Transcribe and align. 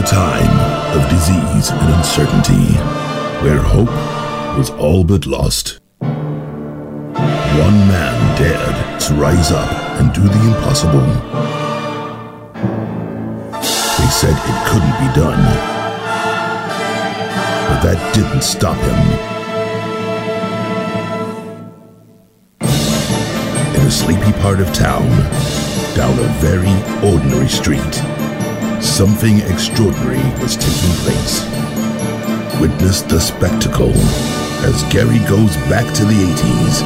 a 0.00 0.06
time 0.06 0.56
of 0.96 1.10
disease 1.10 1.70
and 1.70 1.94
uncertainty, 1.94 2.72
where 3.44 3.58
hope 3.58 3.90
was 4.56 4.70
all 4.70 5.04
but 5.04 5.26
lost. 5.26 5.78
One 6.00 7.78
man 7.88 8.38
dared 8.38 9.00
to 9.02 9.14
rise 9.14 9.50
up 9.52 9.70
and 10.00 10.12
do 10.14 10.22
the 10.22 10.42
impossible. 10.48 11.06
They 13.52 14.10
said 14.20 14.32
it 14.32 14.66
couldn't 14.68 14.96
be 15.04 15.10
done. 15.20 15.44
But 17.68 17.80
that 17.82 18.14
didn't 18.14 18.42
stop 18.42 18.78
him. 18.78 19.00
In 23.74 23.86
a 23.86 23.90
sleepy 23.90 24.32
part 24.40 24.60
of 24.60 24.72
town, 24.72 25.08
down 25.94 26.18
a 26.18 26.28
very 26.40 26.74
ordinary 27.06 27.48
street, 27.48 28.09
something 28.82 29.38
extraordinary 29.40 30.22
was 30.40 30.56
taking 30.56 30.94
place. 31.04 31.44
Witness 32.60 33.02
the 33.02 33.20
spectacle 33.20 33.92
as 34.64 34.82
Gary 34.92 35.18
goes 35.20 35.56
back 35.68 35.86
to 35.94 36.04
the 36.04 36.14
80s 36.14 36.82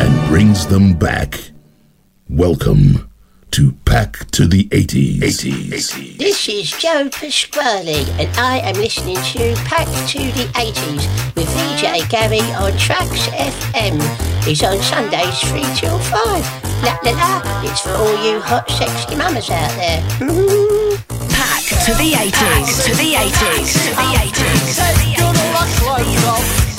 and 0.00 0.28
brings 0.28 0.66
them 0.66 0.94
back. 0.94 1.50
Welcome 2.28 3.10
to 3.52 3.72
Pac 3.84 4.30
to 4.32 4.46
the 4.46 4.64
80s. 4.68 5.18
80s. 5.18 6.18
This 6.18 6.48
is 6.48 6.70
Joe 6.72 7.08
Pasquale, 7.10 8.06
and 8.18 8.28
I 8.38 8.58
am 8.60 8.76
listening 8.76 9.16
to 9.16 9.54
Pac 9.64 9.86
to 10.08 10.18
the 10.18 10.48
80s 10.54 11.34
with 11.36 11.48
VJ 11.48 12.08
Gary 12.08 12.40
on 12.56 12.72
Trax 12.72 13.28
FM. 13.28 13.98
It's 14.48 14.62
on 14.62 14.78
Sundays 14.82 15.38
3 15.50 15.60
till 15.76 15.98
5. 15.98 16.82
La 16.82 16.98
la 17.04 17.12
la, 17.12 17.62
it's 17.62 17.80
for 17.82 17.90
all 17.90 18.24
you 18.24 18.40
hot, 18.40 18.68
sexy 18.70 19.14
mamas 19.14 19.50
out 19.50 19.70
there 19.76 20.81
to 21.84 21.92
the 21.94 22.12
80s, 22.12 22.84
to 22.84 22.94
the 22.94 23.14
80s, 23.14 23.72
to 23.82 23.90
the 23.90 24.14
80s. 24.14 24.76
To 24.76 24.94
the 24.94 25.16
80s. 25.18 26.71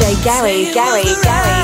Gary, 0.00 0.72
Gary, 0.72 1.04
Gary, 1.22 1.59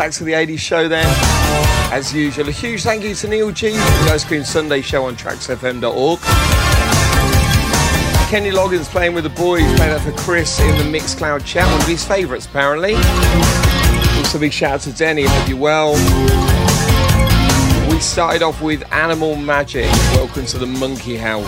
comes 0.00 0.16
to 0.16 0.24
the 0.24 0.32
Pac 0.32 0.46
to 0.46 0.46
the 0.46 0.56
80s 0.56 0.58
show 0.58 0.88
then. 0.88 1.06
As 1.92 2.14
usual, 2.14 2.48
a 2.48 2.52
huge 2.52 2.82
thank 2.82 3.04
you 3.04 3.14
to 3.14 3.28
Neil 3.28 3.50
G 3.50 3.70
for 3.70 3.76
the 3.76 4.12
Ice 4.12 4.24
Cream 4.24 4.44
Sunday 4.44 4.80
show 4.80 5.04
on 5.04 5.14
traxfm.org. 5.14 6.20
Kenny 8.30 8.50
Loggins 8.50 8.88
playing 8.88 9.12
with 9.14 9.24
the 9.24 9.30
boys, 9.30 9.62
playing 9.76 9.92
that 9.92 10.00
for 10.00 10.12
Chris 10.12 10.58
in 10.60 10.78
the 10.78 10.98
Mixcloud 10.98 11.44
chat, 11.44 11.70
one 11.70 11.80
of 11.80 11.86
his 11.86 12.04
favourites 12.04 12.46
apparently. 12.46 12.94
Also, 14.16 14.38
big 14.38 14.52
shout 14.52 14.74
out 14.74 14.80
to 14.82 14.92
Denny, 14.92 15.24
hope 15.24 15.48
you're 15.48 15.58
well. 15.58 15.92
We 17.90 18.00
started 18.00 18.42
off 18.42 18.62
with 18.62 18.90
Animal 18.92 19.36
Magic, 19.36 19.90
welcome 20.14 20.46
to 20.46 20.58
the 20.58 20.66
Monkey 20.66 21.16
House. 21.16 21.44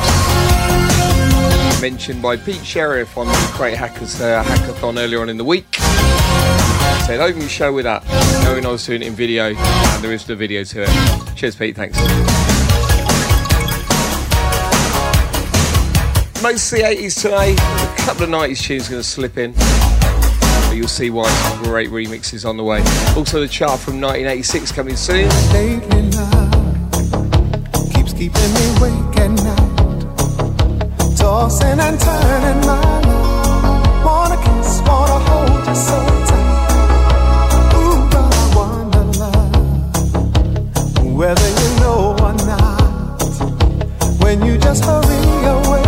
Mentioned 1.81 2.21
by 2.21 2.37
Pete 2.37 2.65
Sheriff 2.65 3.17
on 3.17 3.29
the 3.29 3.53
Great 3.57 3.77
Hackers 3.77 4.21
uh, 4.21 4.43
Hackathon 4.45 4.99
earlier 4.99 5.23
on 5.23 5.29
in 5.31 5.39
the 5.39 5.45
week. 5.45 5.72
Said, 7.13 7.21
open 7.21 7.43
your 7.43 7.51
show 7.51 7.75
with 7.75 7.85
that, 7.85 8.03
I 8.09 8.67
was 8.67 8.87
doing 8.87 9.03
it 9.03 9.07
in 9.07 9.13
video, 9.13 9.55
and 9.55 10.03
there 10.03 10.15
is 10.15 10.25
the 10.25 10.35
video 10.35 10.65
to 10.65 10.85
it. 10.85 11.37
Cheers, 11.37 11.55
Pete, 11.57 11.77
thanks. 11.77 11.99
Most 16.43 16.73
of 16.73 16.79
80s 16.79 17.21
today, 17.21 17.53
a 17.53 17.97
couple 18.07 18.23
of 18.23 18.31
90s 18.31 18.63
tunes 18.63 18.89
going 18.89 19.03
to 19.03 19.07
slip 19.07 19.37
in. 19.37 19.53
But 19.53 20.73
you'll 20.73 20.89
see 20.89 21.11
why 21.11 21.29
some 21.29 21.65
great 21.65 21.91
remixes 21.91 22.49
on 22.49 22.57
the 22.57 22.65
way. 22.65 22.83
Also, 23.15 23.41
the 23.41 23.49
chart 23.49 23.79
from 23.79 24.01
1986 24.01 24.73
coming 24.73 24.97
soon. 24.97 25.29
Lately 25.53 26.03
love 26.13 26.51
keeps 27.93 28.15
keeping 28.15 28.55
me 28.55 28.77
awake 28.79 29.17
at 29.19 29.31
night, 29.33 30.09
tossing 31.19 31.79
and 31.79 32.01
turning 32.01 32.67
my 32.67 33.01
love. 33.03 34.03
Wanna 34.03 34.37
kiss, 34.43 34.81
wanna 34.87 35.19
hold 35.29 35.69
you 35.69 35.75
so 35.75 36.25
tight. 36.25 36.42
Whether 41.23 41.49
you 41.49 41.71
know 41.79 42.17
or 42.19 42.35
not, 42.51 43.23
when 44.25 44.45
you 44.45 44.59
just 44.59 44.85
hurry 44.85 45.45
away, 45.47 45.82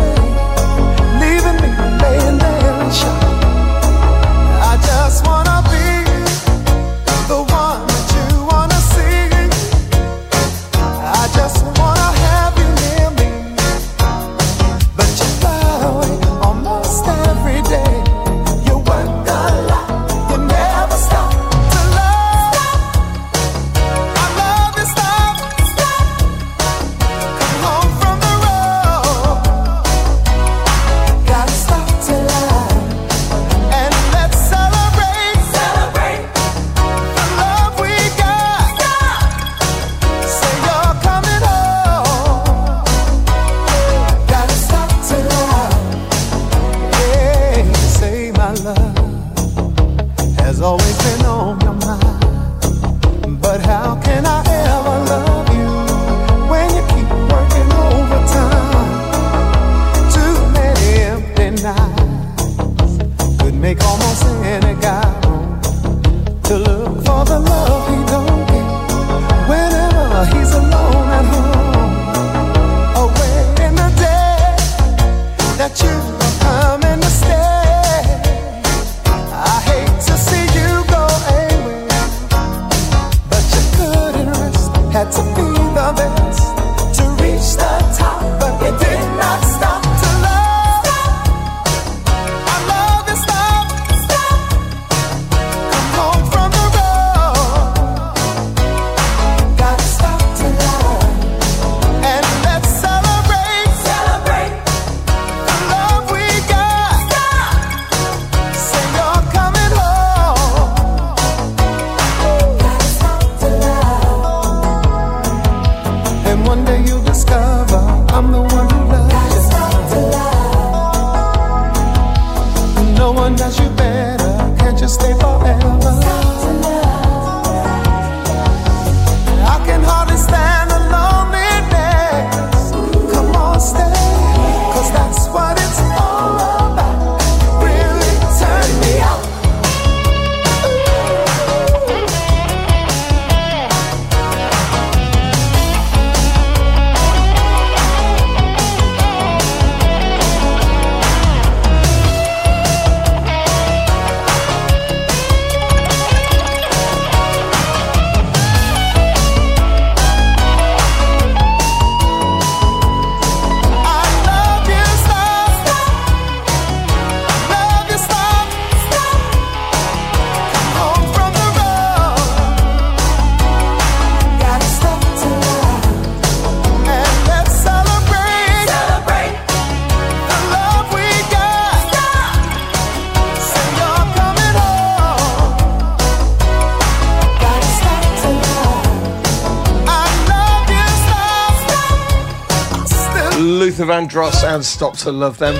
Luther 193.64 193.86
Vandross 193.86 194.44
and 194.44 194.62
Stop 194.62 194.94
to 194.98 195.10
Love 195.10 195.38
Them. 195.38 195.54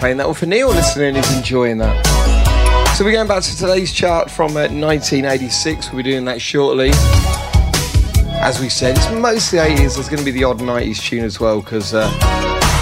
Playing 0.00 0.18
that 0.18 0.26
one 0.26 0.34
for 0.34 0.44
Neil, 0.44 0.68
listening, 0.68 1.14
he's 1.14 1.34
enjoying 1.34 1.78
that. 1.78 2.94
So 2.94 3.06
we're 3.06 3.12
going 3.12 3.26
back 3.26 3.42
to 3.44 3.56
today's 3.56 3.90
chart 3.90 4.30
from 4.30 4.50
uh, 4.50 4.68
1986. 4.68 5.88
We'll 5.88 5.96
be 5.96 6.10
doing 6.10 6.26
that 6.26 6.42
shortly. 6.42 6.90
As 8.42 8.60
we 8.60 8.68
said, 8.68 8.98
it's 8.98 9.10
mostly 9.12 9.60
80s. 9.60 9.94
There's 9.94 10.10
going 10.10 10.18
to 10.18 10.26
be 10.26 10.30
the 10.30 10.44
odd 10.44 10.58
90s 10.58 11.00
tune 11.02 11.24
as 11.24 11.40
well 11.40 11.62
because 11.62 11.94
uh, 11.94 12.06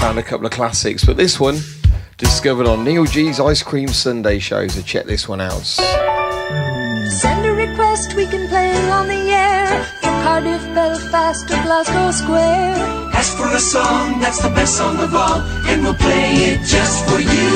found 0.00 0.18
a 0.18 0.22
couple 0.24 0.46
of 0.46 0.52
classics. 0.52 1.04
But 1.04 1.16
this 1.16 1.38
one, 1.38 1.58
discovered 2.16 2.66
on 2.66 2.82
Neil 2.82 3.04
G's 3.04 3.38
Ice 3.38 3.62
Cream 3.62 3.86
Sunday 3.86 4.40
show. 4.40 4.66
So 4.66 4.82
check 4.82 5.06
this 5.06 5.28
one 5.28 5.40
out. 5.40 5.62
Send 5.62 7.46
a 7.46 7.52
request, 7.54 8.16
we 8.16 8.26
can 8.26 8.48
play 8.48 8.90
on 8.90 9.06
the 9.06 9.30
air. 9.30 10.05
From 10.26 10.42
Cardiff, 10.42 10.64
Belfast 10.74 11.46
to 11.46 11.54
Glasgow 11.62 12.10
Square. 12.10 12.74
Ask 13.14 13.36
for 13.36 13.46
a 13.46 13.60
song 13.60 14.18
that's 14.18 14.42
the 14.42 14.48
best 14.48 14.76
song 14.76 14.98
of 14.98 15.14
all, 15.14 15.40
and 15.70 15.84
we'll 15.84 15.94
play 15.94 16.50
it 16.50 16.66
just 16.66 17.04
for 17.06 17.20
you. 17.20 17.50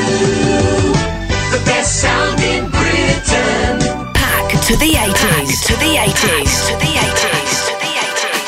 The 1.50 1.60
best 1.66 2.00
sound 2.00 2.38
in 2.40 2.70
Britain. 2.70 3.80
Pac 4.14 4.52
to 4.68 4.76
the 4.76 4.94
80s. 4.94 5.66
To 5.66 5.74
the 5.82 5.96
80s. 5.98 6.68
To 6.68 6.76
the 6.78 6.94
80s. 7.10 7.66
To 7.66 7.74
the 7.82 7.92
80s. 8.06 8.42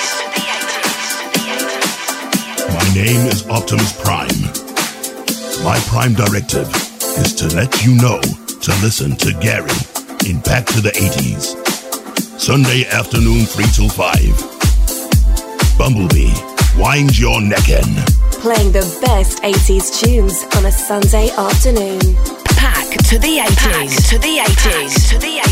My 2.78 2.86
name 2.94 3.26
is 3.26 3.44
Optimus 3.48 3.92
Prime. 4.04 4.42
My 5.64 5.80
prime 5.90 6.14
directive 6.14 6.68
is 7.18 7.34
to 7.34 7.48
let 7.56 7.84
you 7.84 7.96
know 7.96 8.20
to 8.20 8.70
listen 8.84 9.16
to 9.16 9.32
Gary 9.40 9.80
in 10.30 10.38
Back 10.42 10.66
to 10.66 10.80
the 10.80 10.92
80s. 10.92 11.71
Sunday 12.42 12.84
afternoon, 12.90 13.46
3 13.46 13.64
till 13.66 13.88
5. 13.88 15.78
Bumblebee, 15.78 16.34
wind 16.76 17.16
your 17.16 17.40
neck 17.40 17.68
in. 17.68 17.94
Playing 18.42 18.72
the 18.72 18.82
best 19.00 19.40
80s 19.44 20.02
tunes 20.02 20.44
on 20.56 20.66
a 20.66 20.72
Sunday 20.72 21.30
afternoon. 21.38 22.00
Back 22.56 22.98
to 23.04 23.18
the 23.20 23.38
80s. 23.38 23.56
Pac 23.56 23.90
To 24.10 24.18
the 24.18 24.40
80s. 24.42 24.58
Pac 24.58 25.10
To 25.10 25.18
the 25.18 25.38
80s. 25.38 25.51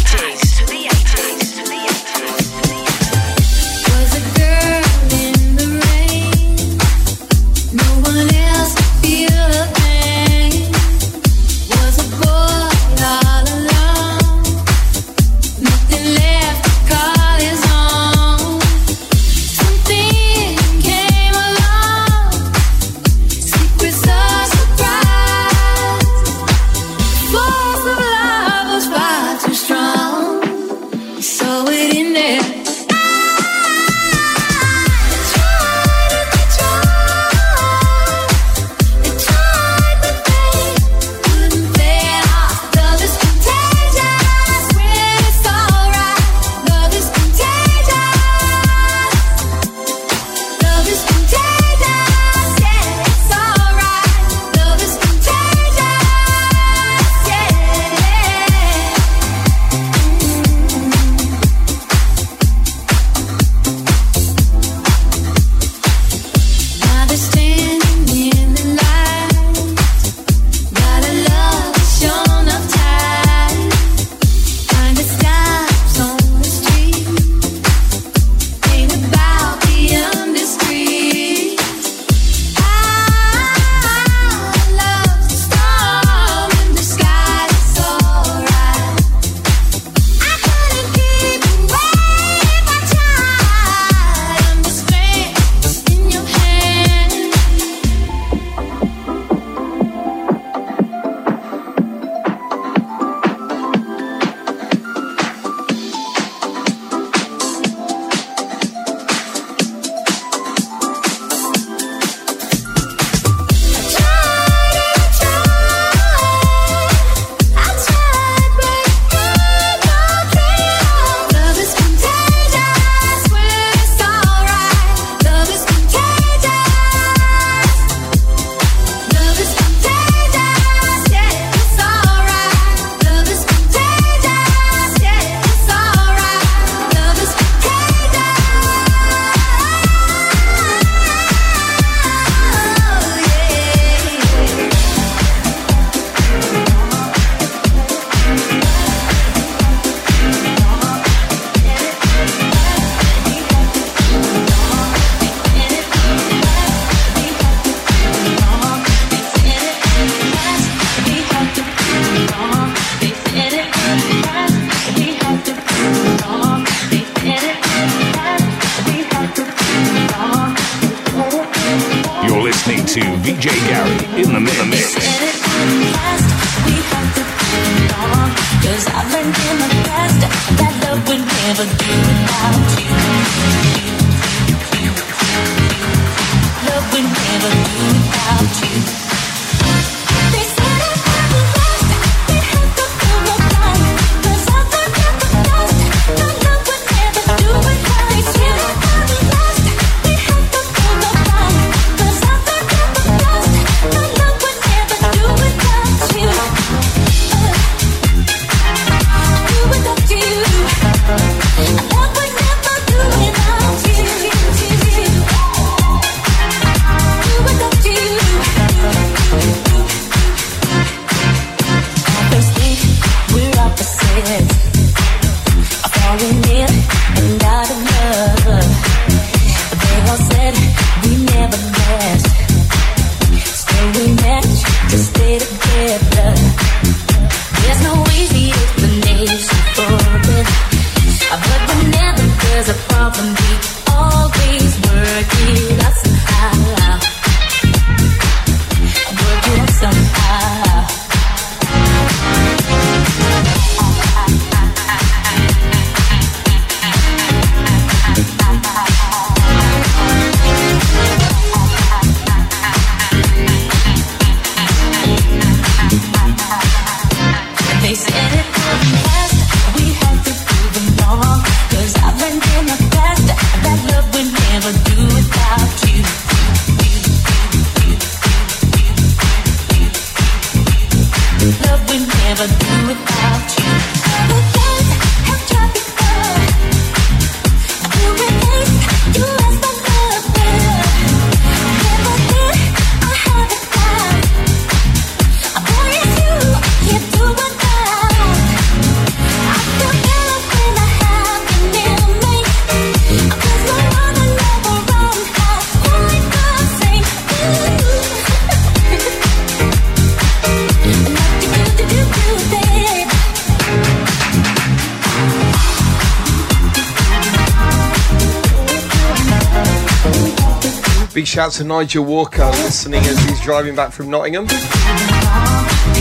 Shout 321.50 321.62
to 321.62 321.64
Nigel 321.64 322.04
Walker 322.04 322.44
listening 322.44 323.00
as 323.06 323.18
he's 323.24 323.40
driving 323.40 323.74
back 323.74 323.90
from 323.90 324.08
Nottingham. 324.08 324.46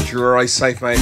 Drive 0.05 0.49
safe, 0.51 0.79
mate. 0.79 0.99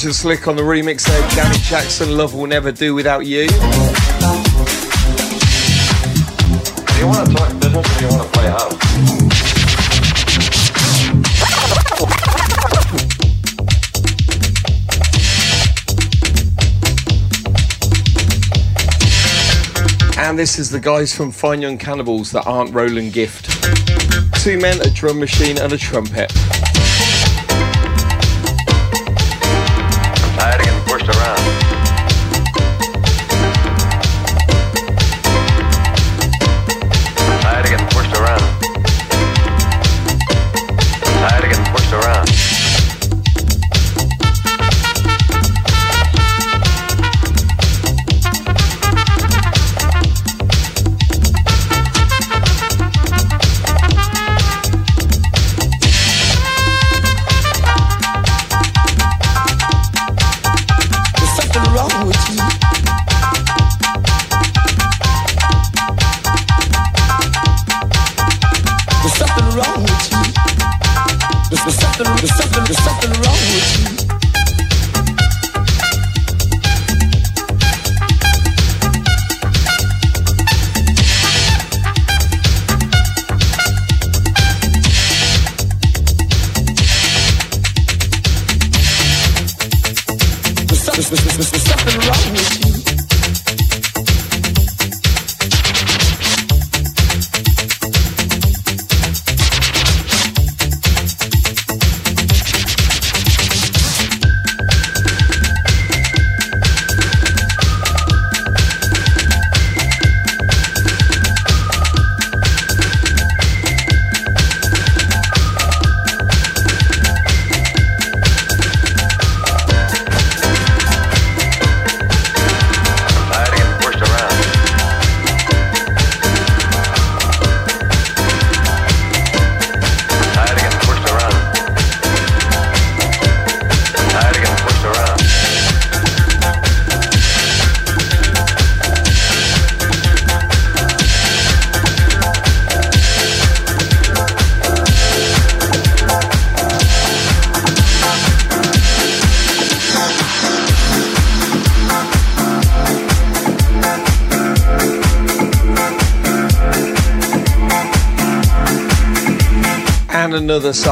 Such 0.00 0.10
a 0.12 0.14
slick 0.14 0.48
on 0.48 0.56
the 0.56 0.62
remix 0.62 1.04
there. 1.04 1.28
Janet 1.28 1.60
Jackson, 1.60 2.16
Love 2.16 2.32
Will 2.32 2.46
Never 2.46 2.72
Do 2.72 2.94
Without 2.94 3.26
You. 3.26 3.46
Do 3.48 3.54
you 3.54 3.60
want 7.06 7.28
to 7.28 7.34
talk 7.34 7.52
business 7.60 7.76
or 7.76 7.98
do 7.98 8.04
you 8.06 8.10
want 8.10 8.22
to 8.22 8.28
play 8.32 8.48
house? 8.48 8.72
And 20.16 20.38
this 20.38 20.58
is 20.58 20.70
the 20.70 20.80
guys 20.80 21.14
from 21.14 21.30
Fine 21.30 21.60
Young 21.60 21.76
Cannibals 21.76 22.32
that 22.32 22.46
aren't 22.46 22.72
Roland 22.72 23.12
Gift. 23.12 23.50
Two 24.42 24.58
men, 24.58 24.80
a 24.80 24.88
drum 24.88 25.20
machine, 25.20 25.58
and 25.58 25.74
a 25.74 25.76
trumpet. 25.76 26.32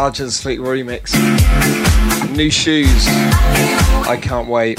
Sergeant's 0.09 0.40
Fleet 0.40 0.59
remix. 0.59 1.12
New 2.35 2.49
shoes. 2.49 3.07
I 4.09 4.18
can't 4.18 4.49
wait. 4.49 4.79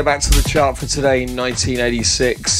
go 0.00 0.04
back 0.04 0.20
to 0.22 0.30
the 0.30 0.48
chart 0.48 0.78
for 0.78 0.86
today 0.86 1.24
in 1.24 1.36
1986. 1.36 2.59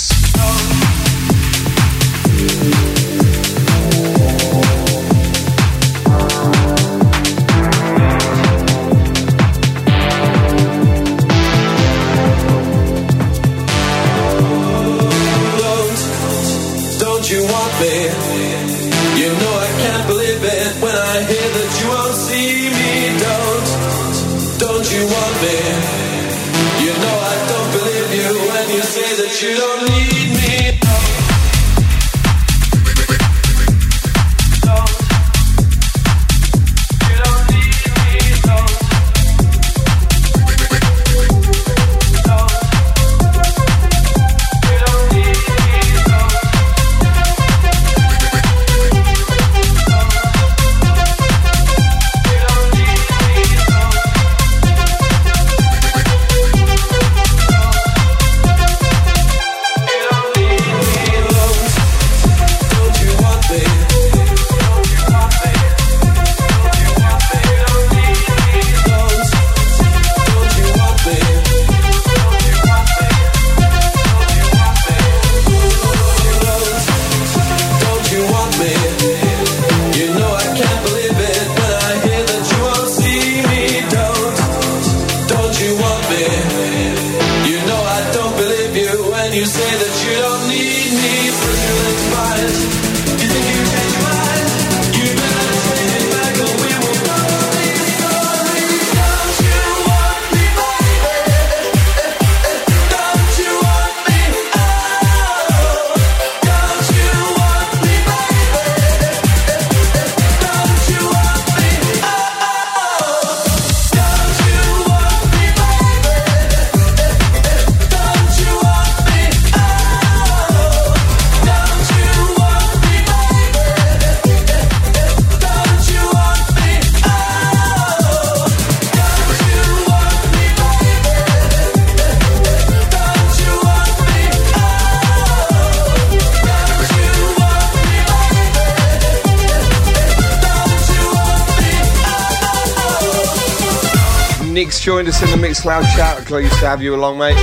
Chris 145.60 145.84
Loudchat. 145.84 146.26
Glad 146.26 146.50
to 146.50 146.66
have 146.66 146.82
you 146.82 146.94
along, 146.94 147.18
mate. 147.18 147.36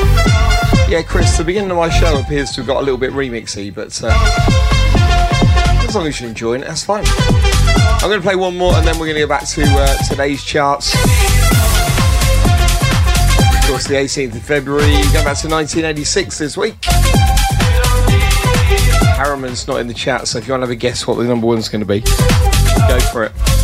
Yeah, 0.89 1.03
Chris, 1.03 1.37
the 1.37 1.43
beginning 1.43 1.69
of 1.71 1.77
my 1.77 1.89
show 1.89 2.19
appears 2.19 2.51
to 2.51 2.61
have 2.61 2.67
got 2.67 2.77
a 2.77 2.83
little 2.83 2.97
bit 2.97 3.11
remixy, 3.11 3.73
but 3.73 3.99
uh, 4.03 4.09
as 5.87 5.93
long 5.93 6.07
as 6.07 6.19
you're 6.19 6.29
enjoying 6.29 6.61
it, 6.61 6.67
that's 6.67 6.83
fine. 6.83 7.03
I'm 7.05 8.09
going 8.09 8.19
to 8.19 8.25
play 8.25 8.35
one 8.35 8.57
more, 8.57 8.73
and 8.75 8.87
then 8.87 8.97
we're 8.97 9.05
going 9.05 9.15
to 9.15 9.21
go 9.21 9.27
back 9.27 9.45
to 9.49 9.61
uh, 9.63 9.95
today's 10.09 10.43
charts. 10.43 10.93
Of 13.55 13.69
course, 13.69 13.85
the 13.87 13.95
18th 13.95 14.35
of 14.35 14.43
February, 14.43 14.89
going 14.89 15.25
back 15.25 15.37
to 15.39 15.49
1986 15.49 16.37
this 16.39 16.57
week. 16.57 16.75
Harriman's 19.15 19.67
not 19.67 19.79
in 19.79 19.87
the 19.87 19.93
chat, 19.93 20.27
so 20.27 20.39
if 20.39 20.47
you 20.47 20.53
want 20.53 20.61
to 20.61 20.67
have 20.67 20.71
a 20.71 20.75
guess 20.75 21.05
what 21.05 21.15
the 21.17 21.23
number 21.23 21.45
one's 21.45 21.69
going 21.69 21.81
to 21.81 21.85
be, 21.85 21.99
go 21.99 22.99
for 23.11 23.25
it. 23.25 23.56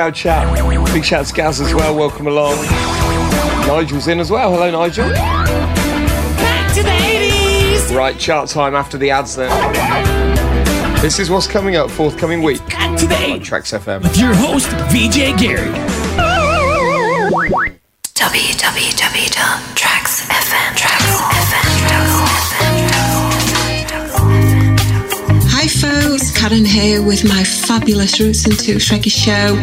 Get 0.00 0.06
in 0.08 0.14
the 0.14 0.14
Mixcloud 0.14 0.14
chat. 0.14 0.94
Big 0.94 1.04
shout 1.04 1.26
to 1.26 1.34
Gaz 1.34 1.60
as 1.60 1.74
well. 1.74 1.94
Welcome 1.94 2.26
along. 2.26 2.56
Nigel's 3.66 4.08
in 4.08 4.18
as 4.18 4.30
well. 4.30 4.50
Hello, 4.50 4.70
Nigel. 4.70 5.10
Pac 5.10 6.74
to 6.74 6.82
the 6.82 6.88
80s. 6.88 7.94
Right, 7.94 8.18
chart 8.18 8.48
time 8.48 8.74
after 8.74 8.96
the 8.96 9.10
ads 9.10 9.36
then. 9.36 9.50
This 11.02 11.18
is 11.18 11.30
what's 11.30 11.46
coming 11.46 11.76
up 11.76 11.90
forthcoming 11.90 12.42
week 12.42 12.60
Pac 12.66 12.98
to 12.98 13.06
the 13.06 13.14
on 13.14 13.40
80s. 13.40 13.44
Trax 13.44 13.78
FM. 13.78 14.02
With 14.02 14.16
your 14.16 14.34
host, 14.34 14.68
VJ 14.90 15.38
Gary. 15.38 15.89
Karen 26.50 26.64
here 26.64 27.00
with 27.00 27.22
my 27.22 27.44
fabulous 27.44 28.18
Roots 28.18 28.44
and 28.44 28.58
Toots 28.58 28.88
Reggae 28.88 29.08
show. 29.08 29.54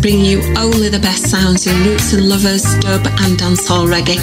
Bringing 0.00 0.24
you 0.24 0.38
only 0.58 0.88
the 0.88 0.98
best 0.98 1.30
sounds 1.30 1.64
in 1.68 1.80
roots 1.86 2.12
and 2.12 2.28
lovers, 2.28 2.64
dub 2.80 3.06
and 3.06 3.38
dancehall 3.38 3.86
reggae. 3.86 4.18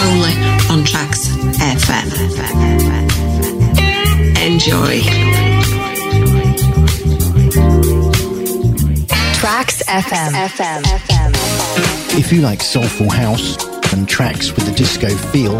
Only 0.00 0.32
on 0.72 0.82
Trax 0.86 1.28
FM. 1.60 2.08
Enjoy. 4.40 5.00
Trax 9.34 9.82
FM. 9.84 10.32
FM. 10.48 12.18
If 12.18 12.32
you 12.32 12.40
like 12.40 12.62
soulful 12.62 13.10
house 13.10 13.62
and 13.92 14.08
tracks 14.08 14.52
with 14.52 14.66
a 14.68 14.72
disco 14.72 15.10
feel, 15.10 15.58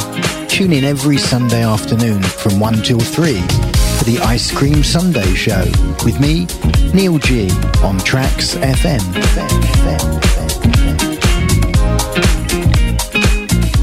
tune 0.48 0.72
in 0.72 0.84
every 0.84 1.18
Sunday 1.18 1.62
afternoon 1.62 2.22
from 2.22 2.58
1 2.58 2.82
till 2.82 3.00
3 3.00 3.73
for 4.04 4.10
the 4.10 4.18
Ice 4.20 4.50
Cream 4.50 4.82
Sunday 4.82 5.34
Show 5.34 5.64
with 6.04 6.20
me, 6.20 6.46
Neil 6.92 7.18
G, 7.18 7.44
on 7.82 7.98
Trax 8.00 8.56
FM. 8.60 9.00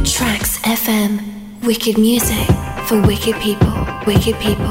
Trax 0.03 0.60
FM. 0.63 1.21
Wicked 1.63 1.97
music 1.97 2.47
for 2.88 3.01
wicked 3.01 3.36
people. 3.41 3.71
Wicked 4.05 4.36
people. 4.39 4.69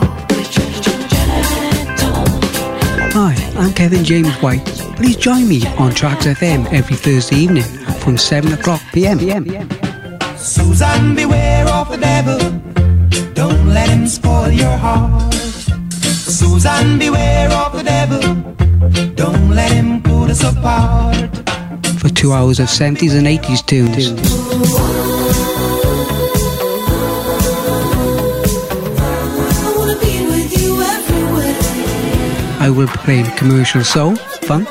Hi, 3.13 3.35
I'm 3.57 3.73
Kevin 3.73 4.05
James 4.05 4.35
White. 4.43 4.65
Please 4.97 5.17
join 5.17 5.49
me 5.49 5.67
on 5.79 5.93
Trax 5.93 6.33
FM 6.35 6.73
every 6.73 6.97
Thursday 6.97 7.37
evening 7.37 7.65
from 8.01 8.17
7 8.17 8.53
o'clock 8.53 8.81
pm. 8.93 9.19
Susan, 10.37 11.15
beware 11.15 11.67
of 11.69 11.91
the 11.91 11.99
devil. 11.99 12.39
Don't 13.35 13.69
let 13.69 13.89
him 13.89 14.07
spoil 14.07 14.51
your 14.51 14.77
heart. 14.77 15.30
Susan, 16.61 16.99
beware 16.99 17.51
of 17.53 17.73
the 17.73 17.83
devil. 17.83 18.21
Don't 19.15 19.49
let 19.49 19.73
him 19.73 20.03
put 20.03 20.29
us 20.29 20.43
apart. 20.45 21.31
For 21.99 22.11
two 22.11 22.35
hours 22.35 22.61
of 22.61 22.67
70s 22.67 23.17
and 23.17 23.27
80s 23.27 23.65
tunes. 23.65 24.13
I 32.61 32.69
will 32.69 32.89
be 32.89 32.93
playing 33.05 33.25
commercial 33.39 33.83
soul, 33.83 34.17
funk, 34.17 34.69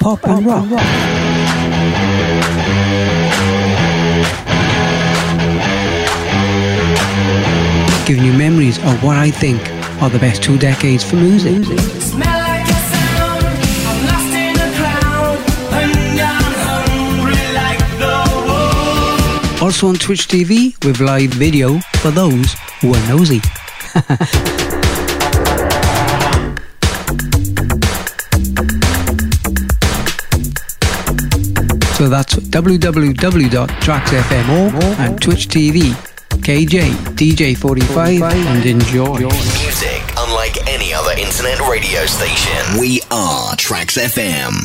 pop 0.00 0.22
and 0.26 0.44
rock. 0.44 1.27
Giving 8.08 8.24
you 8.24 8.32
memories 8.32 8.78
of 8.78 9.04
what 9.04 9.18
I 9.18 9.30
think 9.30 9.60
are 10.00 10.08
the 10.08 10.18
best 10.18 10.42
two 10.42 10.56
decades 10.56 11.04
for 11.04 11.16
music. 11.16 11.62
Smell 12.00 12.38
like 12.40 12.66
a 12.66 12.72
sound. 12.72 13.44
I'm 13.84 14.06
lost 14.06 14.32
in 14.32 14.56
a 14.56 14.72
crowd. 14.78 15.38
And 15.74 16.18
I'm 16.18 16.54
hungry 16.64 17.52
like 17.52 17.78
the 18.00 18.16
wolf. 19.52 19.62
Also 19.62 19.88
on 19.88 19.96
Twitch 19.96 20.26
TV 20.26 20.74
with 20.86 21.00
live 21.00 21.34
video 21.34 21.78
for 22.00 22.10
those 22.10 22.54
who 22.80 22.94
are 22.94 23.08
nosy. 23.08 23.40
so 31.92 32.08
that's 32.08 32.36
www.traxfm 32.36 34.98
and 34.98 35.20
Twitch 35.20 35.48
TV, 35.48 35.94
KJ, 36.48 36.80
DJ45 37.14 38.22
and 38.22 38.64
enjoy. 38.64 39.18
Music 39.18 40.02
unlike 40.16 40.66
any 40.66 40.94
other 40.94 41.10
internet 41.10 41.60
radio 41.68 42.06
station. 42.06 42.80
We 42.80 43.02
are 43.10 43.54
Trax 43.56 43.98
FM. 43.98 44.64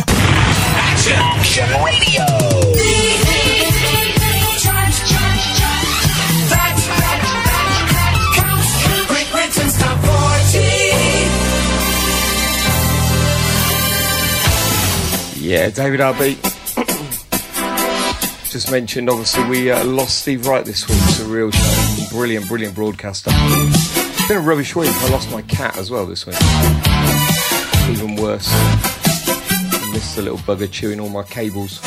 Action 1.12 1.68
Radio. 1.84 2.24
Great 9.10 9.30
Britain's 9.34 9.78
top 9.78 10.00
40. 15.34 15.46
Yeah, 15.46 15.70
David 15.70 16.00
RB. 16.00 16.38
Just 18.50 18.72
mentioned, 18.72 19.10
obviously, 19.10 19.44
we 19.50 19.70
uh, 19.70 19.84
lost 19.84 20.20
Steve 20.20 20.48
Wright 20.48 20.64
this 20.64 20.88
week. 20.88 21.13
It's 21.16 21.22
a 21.22 21.26
real 21.28 21.52
shame. 21.52 22.08
Brilliant, 22.10 22.48
brilliant 22.48 22.74
broadcaster. 22.74 23.30
It's 23.32 24.28
been 24.28 24.38
a 24.38 24.42
rubbish 24.42 24.76
week. 24.76 24.90
I 24.92 25.10
lost 25.12 25.30
my 25.30 25.44
cat 25.44 25.78
as 25.78 25.92
well 25.92 26.08
this 26.08 26.26
week. 26.26 26.38
Even 27.88 28.16
worse. 28.16 28.48
I 28.50 29.92
missed 29.94 30.16
the 30.16 30.24
little 30.24 30.40
bugger 30.40 30.72
chewing 30.72 31.00
all 31.00 31.10
my 31.10 31.22
cables. 31.22 31.80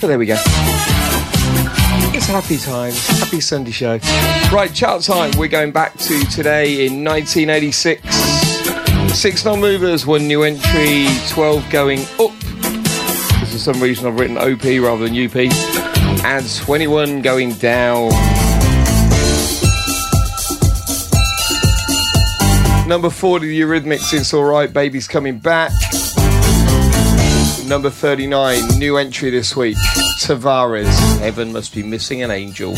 But 0.00 0.08
there 0.08 0.18
we 0.18 0.26
go. 0.26 0.34
It's 2.12 2.26
happy 2.26 2.58
times. 2.58 3.06
Happy 3.20 3.38
Sunday 3.40 3.70
show. 3.70 4.00
Right, 4.52 4.72
chart 4.74 5.02
time. 5.02 5.30
We're 5.38 5.46
going 5.46 5.70
back 5.70 5.96
to 5.98 6.24
today 6.24 6.86
in 6.86 7.04
1986. 7.04 8.02
Six 9.16 9.44
non-movers, 9.44 10.04
one 10.04 10.26
new 10.26 10.42
entry, 10.42 11.06
12 11.28 11.70
going 11.70 12.00
up. 12.18 12.36
Because 12.40 13.52
for 13.52 13.58
some 13.58 13.80
reason 13.80 14.08
I've 14.08 14.18
written 14.18 14.36
OP 14.36 14.64
rather 14.64 15.08
than 15.08 15.14
UP. 15.14 15.79
And 16.22 16.48
21 16.56 17.22
going 17.22 17.54
down. 17.54 18.10
Number 22.86 23.08
40, 23.08 23.46
the 23.46 23.60
Eurythmics, 23.60 24.12
It's 24.12 24.34
Alright, 24.34 24.72
Baby's 24.72 25.06
Coming 25.06 25.38
Back. 25.38 25.70
Number 27.66 27.88
39, 27.88 28.78
new 28.78 28.96
entry 28.96 29.30
this 29.30 29.54
week, 29.54 29.76
Tavares, 30.18 31.18
Heaven 31.20 31.52
Must 31.52 31.72
Be 31.72 31.84
Missing 31.84 32.22
an 32.22 32.32
Angel. 32.32 32.74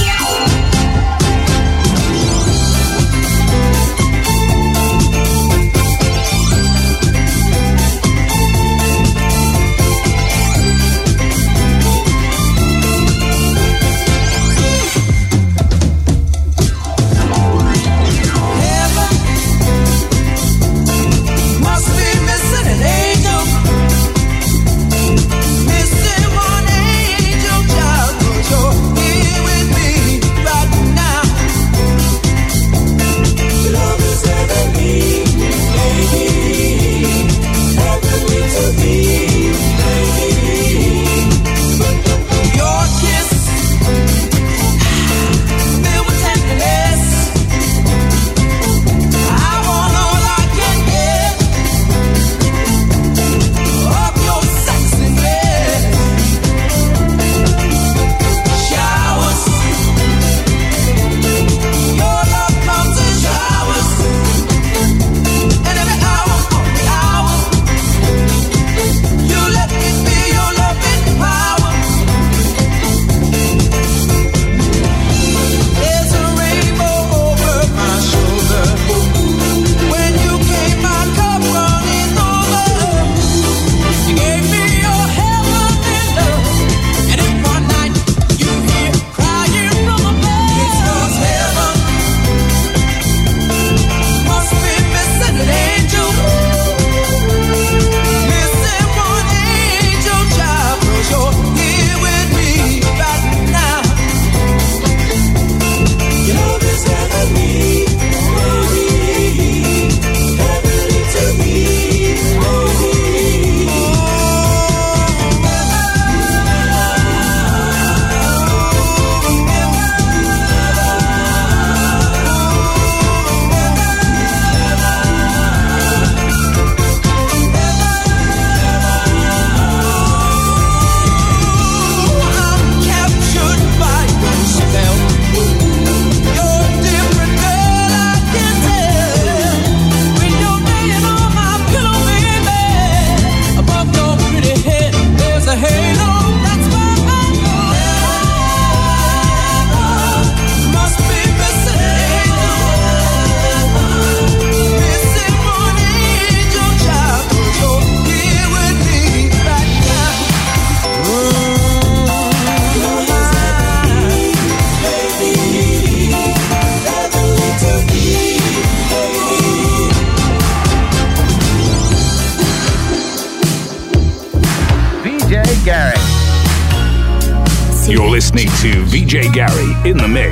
in 179.85 179.97
the 179.97 180.07
mix. 180.07 180.32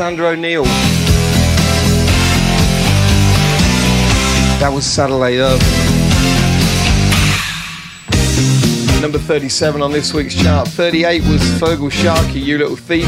Alexander 0.00 0.28
O'Neal. 0.28 0.64
That 4.58 4.70
was 4.72 4.86
Satellite 4.86 5.36
Love. 5.36 5.60
Number 9.02 9.18
37 9.18 9.82
on 9.82 9.92
this 9.92 10.14
week's 10.14 10.34
chart. 10.34 10.68
38 10.68 11.20
was 11.24 11.42
Feargal 11.60 11.92
Sharkey, 11.92 12.40
You 12.40 12.56
Little 12.56 12.76
Thief. 12.76 13.04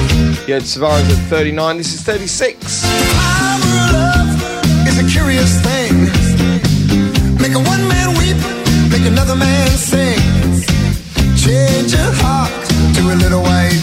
You 0.46 0.52
had 0.52 0.64
Savans 0.64 1.08
at 1.08 1.30
39. 1.30 1.78
This 1.78 1.94
is 1.94 2.02
36. 2.02 2.84
Is 4.86 4.98
a 4.98 5.08
curious 5.10 5.62
thing. 5.62 5.96
Make 7.40 7.54
a 7.54 7.62
one 7.70 7.88
man 7.88 8.10
weep, 8.18 8.36
make 8.92 9.10
another 9.10 9.34
man 9.34 9.66
sing. 9.70 10.18
Change 11.38 11.94
your 11.94 12.12
heart 12.20 12.52
to 12.96 13.00
a 13.00 13.16
little 13.16 13.40
white 13.40 13.81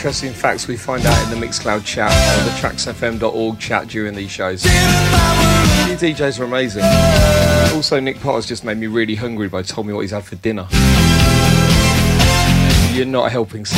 interesting 0.00 0.32
facts 0.32 0.66
we 0.66 0.78
find 0.78 1.04
out 1.04 1.24
in 1.24 1.38
the 1.38 1.46
Mixcloud 1.46 1.84
chat 1.84 2.10
or 2.10 2.44
the 2.44 2.56
traxfm.org 2.56 3.58
chat 3.58 3.86
during 3.86 4.14
these 4.14 4.30
shows. 4.30 4.64
You 4.64 4.70
DJs 4.70 6.40
are 6.40 6.44
amazing. 6.44 6.84
Also, 7.76 8.00
Nick 8.00 8.18
Potter's 8.18 8.46
just 8.46 8.64
made 8.64 8.78
me 8.78 8.86
really 8.86 9.14
hungry 9.14 9.50
by 9.50 9.60
telling 9.60 9.88
me 9.88 9.92
what 9.92 10.00
he's 10.00 10.12
had 10.12 10.24
for 10.24 10.36
dinner. 10.36 10.66
You're 12.96 13.04
not 13.04 13.30
helping, 13.30 13.66
sir. 13.66 13.76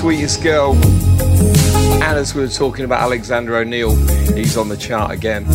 Sweetest 0.00 0.42
Girl. 0.42 0.72
And 0.72 2.16
as 2.16 2.34
we 2.34 2.40
were 2.40 2.48
talking 2.48 2.86
about 2.86 3.02
Alexander 3.02 3.56
O'Neal, 3.56 3.94
he's 4.34 4.56
on 4.56 4.70
the 4.70 4.76
chart 4.78 5.10
again. 5.10 5.44
In, 5.44 5.54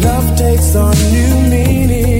love 0.00 0.38
takes 0.38 0.76
on 0.76 0.94
new 1.10 1.50
meaning. 1.50 2.15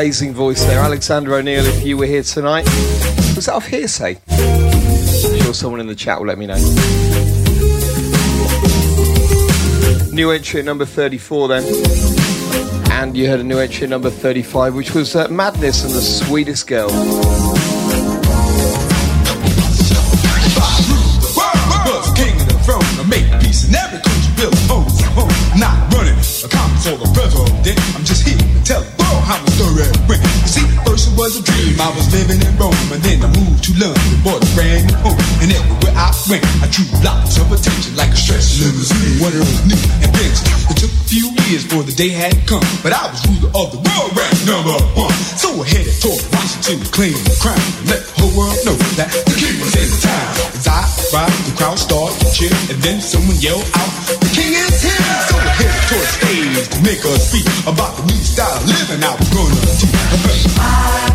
Amazing 0.00 0.32
voice 0.32 0.64
there. 0.64 0.80
Alexander 0.80 1.34
O'Neal, 1.34 1.66
if 1.66 1.84
you 1.84 1.98
were 1.98 2.06
here 2.06 2.22
tonight. 2.22 2.64
Was 3.36 3.44
that 3.44 3.52
off 3.52 3.66
hearsay? 3.66 4.16
I'm 4.30 5.40
sure 5.42 5.52
someone 5.52 5.78
in 5.78 5.88
the 5.88 5.94
chat 5.94 6.18
will 6.18 6.26
let 6.26 6.38
me 6.38 6.46
know. 6.46 6.56
New 10.10 10.30
entry 10.30 10.60
at 10.60 10.64
number 10.64 10.86
34 10.86 11.48
then. 11.48 11.62
And 12.90 13.14
you 13.14 13.28
heard 13.28 13.40
a 13.40 13.44
new 13.44 13.58
entry 13.58 13.84
at 13.84 13.90
number 13.90 14.08
35, 14.08 14.74
which 14.74 14.94
was 14.94 15.14
uh, 15.14 15.28
Madness 15.28 15.84
and 15.84 15.92
the 15.92 16.00
Sweetest 16.00 16.66
Girl. 16.66 16.88
was 16.88 16.96
king 22.16 22.40
of 22.40 22.48
the 22.48 22.58
throne. 22.64 22.80
I 31.80 31.88
was 31.96 32.12
living 32.12 32.36
in 32.44 32.52
Rome, 32.60 32.76
and 32.92 33.00
then 33.00 33.24
I 33.24 33.28
moved 33.32 33.64
to 33.64 33.72
London, 33.80 34.20
bought 34.20 34.44
a 34.44 34.48
brand 34.52 34.84
new 34.84 35.00
home. 35.00 35.16
And 35.40 35.48
everywhere 35.48 35.96
I 35.96 36.12
went, 36.28 36.44
I 36.60 36.68
drew 36.68 36.84
lots 37.00 37.40
of 37.40 37.48
attention 37.48 37.96
like 37.96 38.12
a 38.12 38.20
stress 38.20 38.60
limousine. 38.60 39.16
Of 39.24 39.32
those 39.32 39.64
new 39.64 39.80
inventions. 40.04 40.68
It 40.68 40.76
took 40.76 40.92
a 40.92 41.04
few 41.08 41.32
years 41.48 41.64
for 41.64 41.80
the 41.80 41.96
day 41.96 42.12
had 42.12 42.36
come, 42.44 42.64
but 42.84 42.92
I 42.92 43.08
was 43.08 43.24
ruler 43.24 43.48
of 43.56 43.72
the 43.72 43.80
world, 43.80 44.12
ranked 44.12 44.44
number 44.44 44.76
one. 44.92 45.16
So 45.40 45.56
I 45.56 45.64
headed 45.72 45.96
toward 46.04 46.20
Washington 46.28 46.84
to 46.84 46.88
claim 46.92 47.16
the 47.24 47.36
crown 47.40 47.56
and 47.56 47.86
let 47.88 48.04
the 48.04 48.12
whole 48.20 48.34
world 48.36 48.60
know 48.68 48.76
that 49.00 49.08
the 49.08 49.34
king 49.40 49.56
was 49.64 49.72
in 49.72 49.88
town. 50.04 50.28
As 50.60 50.68
I 50.68 50.84
ride, 51.16 51.32
the 51.48 51.54
crowd 51.56 51.80
started 51.80 52.20
to 52.20 52.28
cheer, 52.28 52.52
and 52.68 52.76
then 52.84 53.00
someone 53.00 53.40
yelled 53.40 53.64
out, 53.80 53.92
"The 54.20 54.30
king 54.36 54.52
is 54.52 54.84
here!" 54.84 55.16
So 55.32 55.34
I 55.40 55.48
headed 55.56 55.80
toward 55.88 56.04
the 56.04 56.12
stage 56.12 56.68
to 56.76 56.78
make 56.84 57.02
a 57.08 57.12
speech 57.16 57.48
about 57.64 57.96
the 57.96 58.04
new 58.04 58.20
style 58.20 58.52
of 58.52 58.68
living 58.68 59.00
I 59.00 59.16
was 59.16 59.28
gonna 59.32 59.56
teach. 59.80 61.09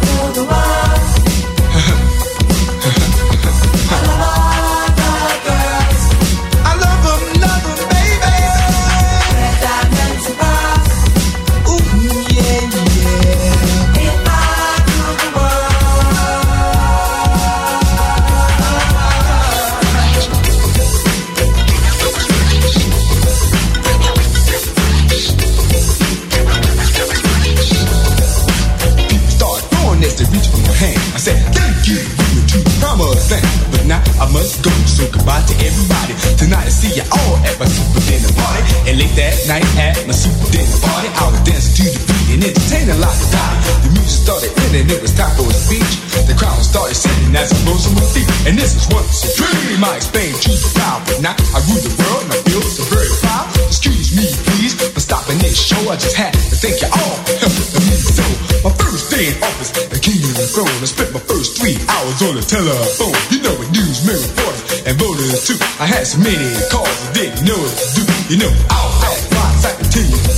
Ending, 44.76 44.96
it 44.96 45.02
was 45.02 45.14
time 45.16 45.32
for 45.36 45.48
a 45.48 45.56
speech. 45.56 46.04
The 46.28 46.36
crowd 46.36 46.60
started 46.60 46.96
singing 46.96 47.36
as 47.36 47.52
I 47.52 47.58
rose 47.68 47.88
on 47.88 47.96
my 47.96 48.08
feet. 48.12 48.28
And 48.48 48.58
this 48.58 48.76
is 48.76 48.86
once 48.92 49.24
a 49.24 49.32
dream 49.36 49.84
I 49.84 49.96
explained 49.96 50.36
to 50.44 50.52
the 50.52 50.72
crowd. 50.76 51.02
But 51.08 51.20
now 51.22 51.36
I 51.56 51.60
rule 51.68 51.80
the 51.80 51.94
world 51.96 52.24
and 52.28 52.34
I 52.36 52.40
feel 52.44 52.64
so 52.64 52.84
very 52.92 53.12
proud. 53.24 53.48
Excuse 53.68 54.16
me, 54.16 54.26
please, 54.52 54.74
for 54.76 55.00
stopping 55.00 55.40
this 55.40 55.56
show. 55.56 55.80
I 55.88 55.96
just 55.96 56.16
had 56.16 56.34
to 56.34 56.56
thank 56.60 56.82
you 56.82 56.90
all 56.92 57.16
for 57.26 57.36
helping 57.40 57.86
me 57.88 57.96
so. 57.96 58.26
My 58.66 58.74
first 58.76 59.12
day 59.12 59.32
in 59.32 59.36
office, 59.44 59.72
the 59.72 60.00
king 60.02 60.20
of 60.24 60.34
the 60.36 60.48
throne. 60.50 60.76
I 60.82 60.88
spent 60.90 61.12
my 61.14 61.24
first 61.24 61.56
three 61.60 61.78
hours 61.88 62.20
on 62.26 62.36
the 62.36 62.44
telephone. 62.44 63.16
You 63.32 63.40
know 63.46 63.56
what 63.56 63.70
news, 63.72 64.04
men, 64.04 64.18
reporters, 64.18 64.64
and 64.88 64.96
voters 64.98 65.46
too. 65.46 65.60
I 65.80 65.86
had 65.86 66.04
so 66.08 66.18
many 66.20 66.52
calls 66.74 66.90
I 66.90 67.14
didn't 67.14 67.46
know 67.46 67.58
what 67.60 67.74
to 67.76 67.88
do. 68.02 68.04
You 68.34 68.38
know, 68.42 68.52
I'll 68.72 68.95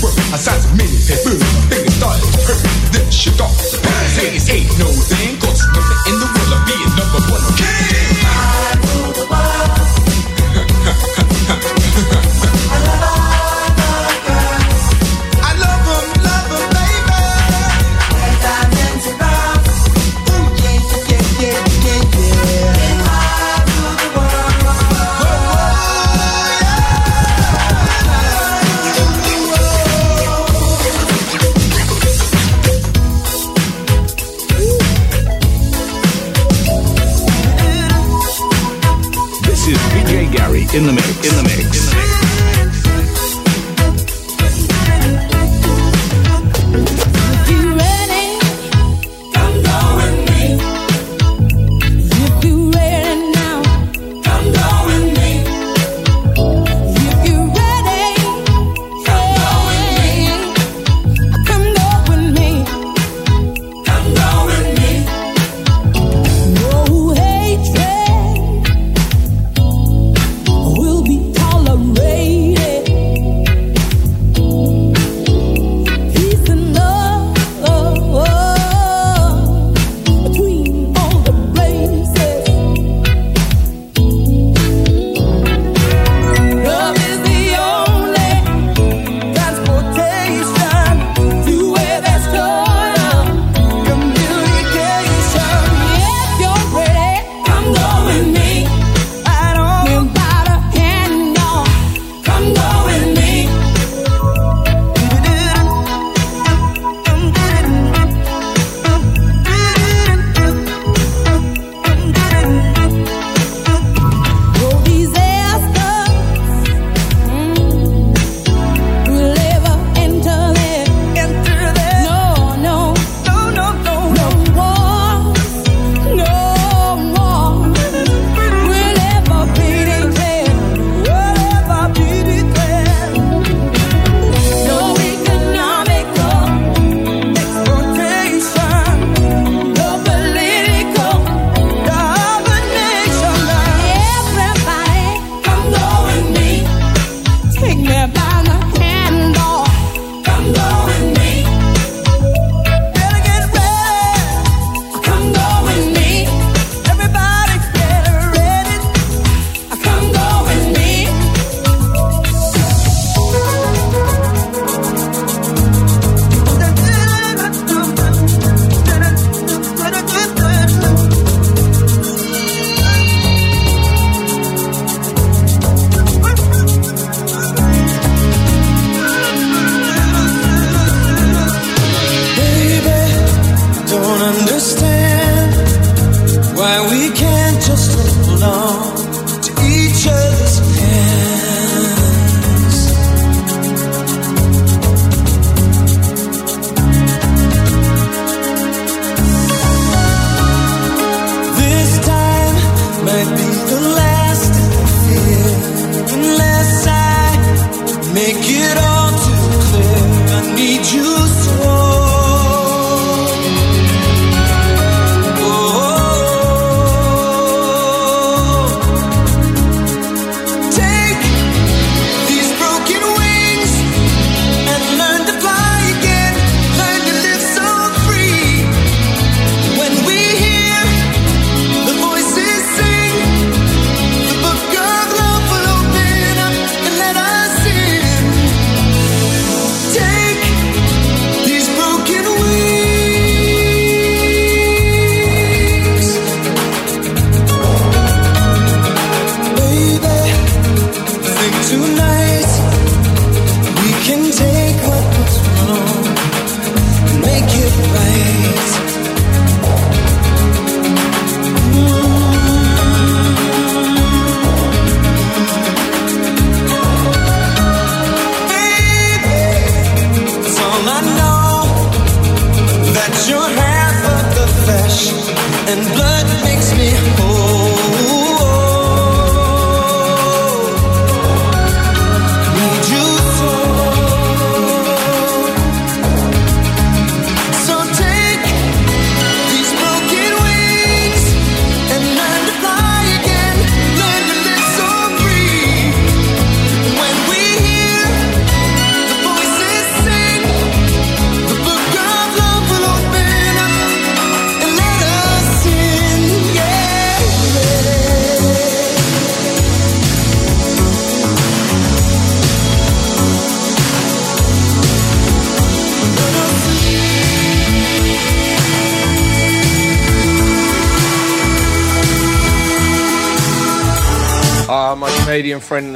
work. 0.03 0.13
I 0.33 0.37
signed 0.37 0.61
so 0.61 0.69
many 0.77 0.97
papers, 1.07 1.41
my 1.41 1.61
fingers 1.71 1.95
started 1.95 2.21
to 2.21 2.39
hurt. 2.45 2.61
Then 2.93 3.09
shook 3.11 3.39
off 3.41 3.57
the. 3.57 3.77
Say 4.13 4.29
this 4.31 4.49
ain't 4.49 4.69
no 4.77 4.89
thing, 4.91 5.39
cause 5.39 5.65
nothing 5.73 6.13
in 6.13 6.19
the 6.19 6.29
world 6.29 6.53
of 6.53 6.61
being 6.69 6.91
number 6.97 7.21
one 7.31 7.45
king. 7.57 8.56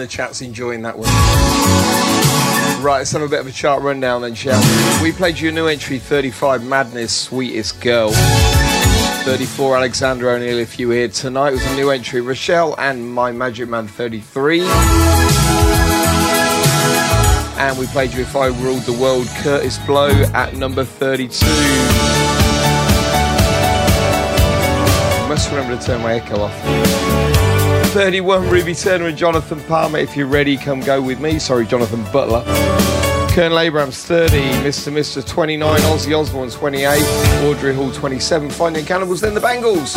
The 0.02 0.08
chat's 0.08 0.41
enjoying 0.41 0.82
that 0.82 0.97
one. 0.97 1.08
Right, 2.84 2.97
let's 2.97 3.12
have 3.12 3.22
a 3.22 3.28
bit 3.28 3.39
of 3.39 3.45
a 3.45 3.52
chart 3.52 3.84
rundown 3.84 4.24
then, 4.24 4.34
shall 4.34 4.60
we? 4.99 5.12
We 5.12 5.16
played 5.16 5.39
you 5.39 5.49
a 5.49 5.52
new 5.52 5.68
entry 5.68 5.99
35 5.99 6.66
Madness, 6.66 7.16
Sweetest 7.16 7.80
Girl. 7.82 8.10
34 8.12 9.78
Alexander 9.78 10.32
O'Neal, 10.32 10.58
if 10.58 10.80
you 10.80 10.88
were 10.88 10.95
here 10.95 11.08
tonight, 11.08 11.52
was 11.52 11.64
a 11.64 11.76
new 11.76 11.91
entry. 11.91 12.20
Cherrelle 12.22 12.74
and 12.80 13.14
My 13.14 13.32
Magic 13.32 13.70
Man 13.70 13.88
33. 13.88 14.62
And 17.60 17.78
we 17.78 17.86
played 17.86 18.12
you 18.12 18.22
If 18.22 18.36
I 18.36 18.47
Ruled 18.47 18.82
the 18.86 18.97
World, 18.99 19.28
Kurtis 19.28 19.78
Blow 19.86 20.10
at 20.34 20.56
number 20.56 20.84
32. 20.84 21.45
Must 25.30 25.52
remember 25.52 25.78
to 25.78 25.86
turn 25.86 26.02
my 26.02 26.16
echo 26.16 26.41
off. 26.41 27.31
31 27.92 28.48
Ruby 28.50 28.74
Turner 28.74 29.08
and 29.08 29.18
Jonathan 29.18 29.60
Palmer. 29.66 29.98
If 29.98 30.16
you're 30.16 30.26
ready, 30.26 30.56
come 30.56 30.80
go 30.80 31.02
with 31.02 31.20
me. 31.20 31.39
Sorry, 31.39 31.66
Jonathan 31.68 32.02
Butler. 32.14 32.42
Colonel 33.34 33.60
Abrams 33.60 34.06
30, 34.06 34.39
Mr. 34.64 34.94
Mr. 34.94 35.26
29, 35.28 35.80
Ozzy 35.82 36.18
Osbourne 36.18 36.50
28, 36.50 36.86
Audrey 37.44 37.76
Hall 37.76 37.92
27, 37.92 38.50
Fine 38.50 38.76
Young 38.76 38.86
Cannibals, 38.86 39.20
then 39.20 39.34
the 39.34 39.42
Bangles. 39.42 39.96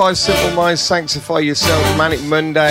25 0.00 0.16
Simple 0.16 0.56
Minds, 0.56 0.80
Sanctify 0.80 1.40
Yourself, 1.40 1.98
Manic 1.98 2.22
Monday. 2.22 2.70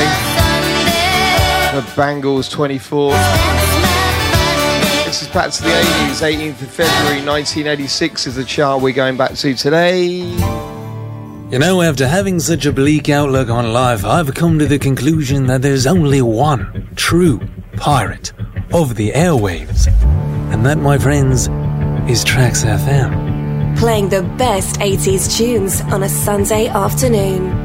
The 1.76 1.88
Bangles 1.96 2.50
24. 2.50 3.12
This 5.06 5.22
is 5.22 5.28
back 5.28 5.52
to 5.52 5.62
the 5.62 5.70
80s, 5.70 6.24
18th 6.24 6.62
of 6.64 6.72
February 6.72 7.24
1986 7.24 8.26
is 8.26 8.36
the 8.36 8.44
chart 8.44 8.82
we're 8.82 8.94
going 8.94 9.16
back 9.16 9.36
to 9.36 9.54
today. 9.54 10.08
You 11.52 11.60
know, 11.60 11.84
after 11.84 12.08
having 12.08 12.40
such 12.40 12.66
a 12.66 12.74
bleak 12.74 13.10
outlook 13.10 13.50
on 13.50 13.74
life, 13.74 14.04
I've 14.04 14.34
come 14.34 14.58
to 14.58 14.66
the 14.66 14.80
conclusion 14.80 15.46
that 15.46 15.62
there's 15.62 15.86
only 15.86 16.24
one 16.24 16.90
true 16.96 17.40
pirate 17.78 18.34
of 18.74 18.96
the 18.96 19.12
airwaves. 19.12 19.88
And 20.52 20.66
that, 20.66 20.80
my 20.80 20.98
friends, 20.98 21.42
is 22.10 22.26
Trax 22.26 22.66
FM. 22.66 23.19
Playing 23.80 24.10
the 24.10 24.24
best 24.38 24.76
80s 24.82 25.38
tunes 25.38 25.80
on 25.80 26.04
a 26.04 26.10
Sunday 26.10 26.68
afternoon. 26.68 27.59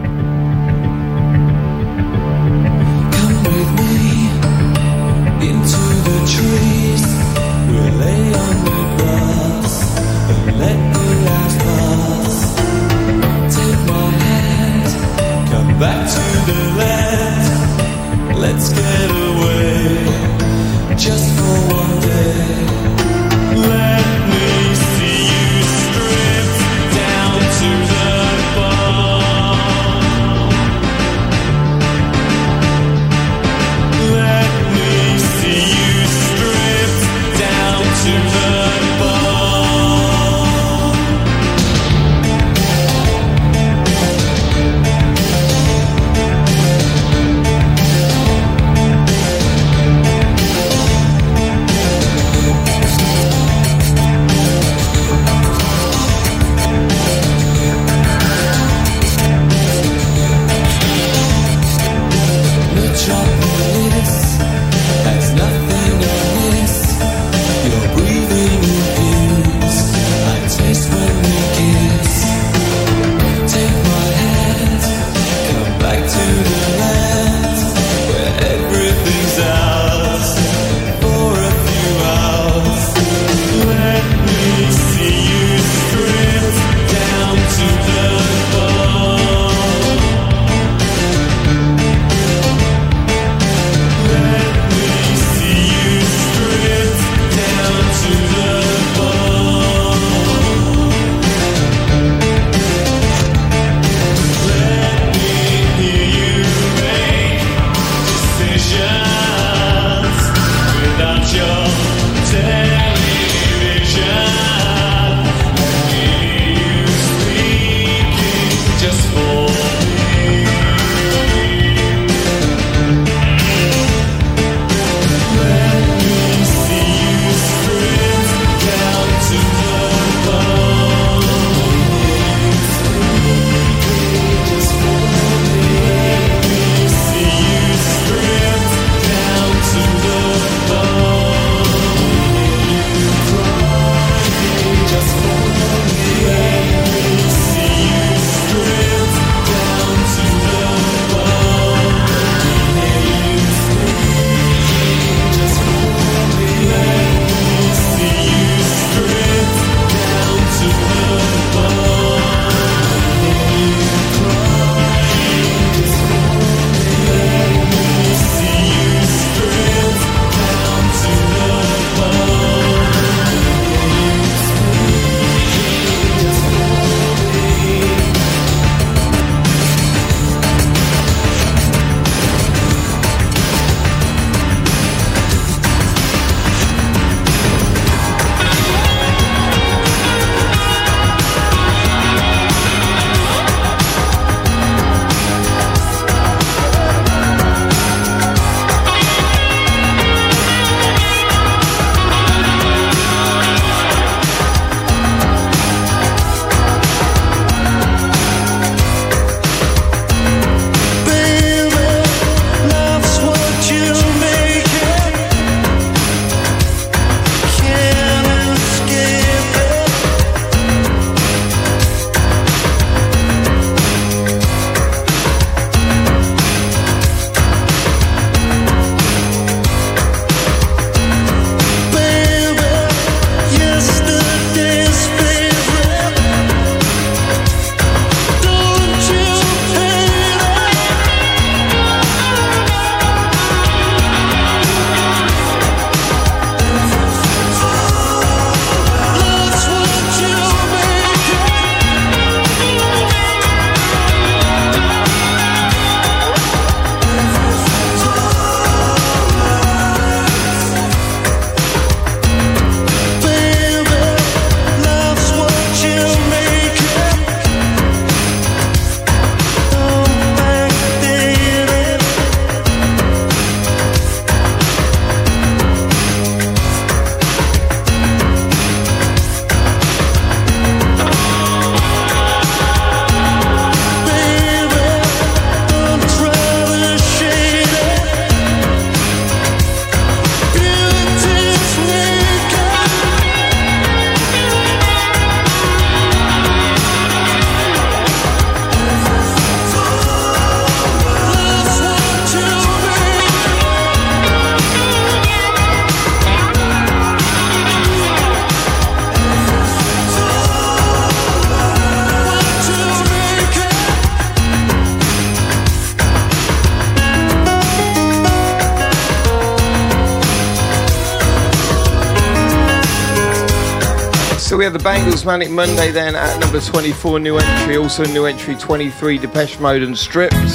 Manic 325.25 325.51
Monday 325.51 325.91
then 325.91 326.15
at 326.15 326.39
number 326.39 326.61
24, 326.61 327.19
new 327.19 327.39
entry. 327.39 327.77
Also 327.77 328.05
new 328.05 328.27
entry 328.27 328.55
23, 328.57 329.19
Depeche 329.19 329.59
Mode 329.59 329.83
and 329.83 329.97
Strips. 329.97 330.55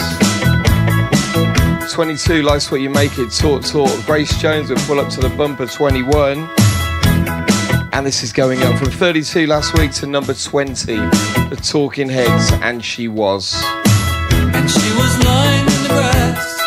22, 1.92 2.44
Life's 2.44 2.72
What 2.72 2.82
You 2.82 2.90
Make 2.90 3.18
It, 3.18 3.32
Talk 3.32 3.64
Talk. 3.64 3.90
Grace 4.06 4.40
Jones 4.40 4.70
will 4.70 4.78
pull 4.80 5.00
up 5.00 5.10
to 5.14 5.22
the 5.22 5.30
bumper 5.30 5.66
21. 5.66 6.50
And 7.94 8.06
this 8.06 8.22
is 8.24 8.32
going 8.32 8.62
up 8.62 8.78
from 8.78 8.92
32 8.92 9.48
last 9.48 9.78
week 9.78 9.92
to 9.94 10.06
number 10.06 10.34
20, 10.34 10.96
The 10.96 11.60
Talking 11.62 12.10
Heads, 12.10 12.52
and 12.62 12.84
She 12.84 13.08
Was. 13.08 13.62
And 14.32 14.70
she 14.70 14.90
was 14.96 15.26
lying 15.26 15.62
in 15.62 15.84
the 15.84 15.90
grass, 15.90 16.59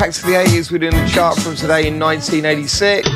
Heads 0.00 0.22
then, 0.22 0.32
back 0.32 0.44
to 0.44 0.50
the 0.50 0.58
80s. 0.58 0.70
We're 0.72 0.78
doing 0.78 0.96
the 0.96 1.08
chart 1.08 1.36
from 1.38 1.56
today 1.56 1.86
in 1.86 1.98
1986. 1.98 3.06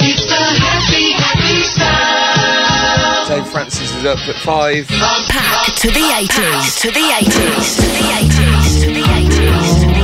It's 0.00 0.26
the 0.26 0.34
happy, 0.58 1.12
happy 1.12 1.62
sound. 1.62 3.28
Dave 3.28 3.46
Francis 3.52 3.94
is 3.94 4.04
up 4.04 4.18
at 4.28 4.34
5. 4.36 4.88
Back 4.88 5.74
to 5.76 5.88
the 5.88 6.00
80s, 6.00 6.80
to 6.80 6.90
the 6.90 7.00
80s, 7.00 7.76
to 7.76 7.86
the 7.86 8.02
80s, 8.18 8.80
to 8.82 8.90
the 8.92 9.02
80s, 9.02 9.80
to 9.80 9.86
the 9.86 10.02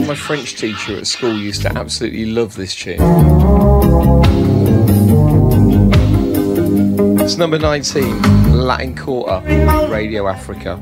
80s. 0.00 0.06
My 0.08 0.14
French 0.16 0.56
teacher 0.56 0.96
at 0.96 1.06
school 1.06 1.36
used 1.36 1.62
to 1.62 1.68
absolutely 1.78 2.26
love 2.26 2.56
this 2.56 2.74
tune. 2.74 2.98
It's 7.30 7.38
number 7.38 7.60
19, 7.60 8.58
Latin 8.58 8.96
Quarter, 8.96 9.40
Radio 9.88 10.26
Africa. 10.26 10.80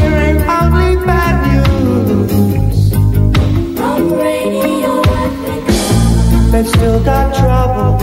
Hearing 0.00 0.38
only 0.42 0.96
bad 1.06 1.34
news. 1.46 2.90
They've 6.50 6.68
still 6.68 7.00
got 7.04 7.32
trouble 7.36 7.98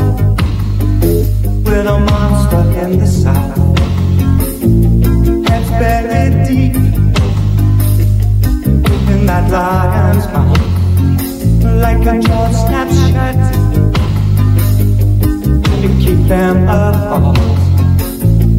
with 1.66 1.88
a 1.88 2.00
monster 2.00 2.64
in 2.80 3.00
the 3.00 3.06
south. 3.06 3.58
Heads 5.50 5.70
buried 5.72 6.48
deep 6.48 6.76
in 9.12 9.26
that 9.26 9.52
lion's 9.52 10.26
mouth, 10.28 10.79
like 11.80 12.06
a 12.06 12.20
jaw 12.20 12.46
snaps 12.52 12.98
shut 13.10 13.38
to 15.82 15.88
keep 16.04 16.20
them 16.28 16.64
apart. 16.64 17.38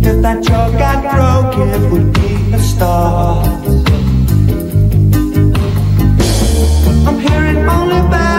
If 0.09 0.23
that 0.23 0.43
jaw 0.43 0.71
got 0.83 1.01
broke, 1.13 1.57
it 1.75 1.83
would 1.93 2.09
be 2.15 2.31
a 2.55 2.59
start. 2.59 3.47
I'm 7.07 7.19
hearing 7.27 7.59
only 7.69 8.01
bad 8.11 8.30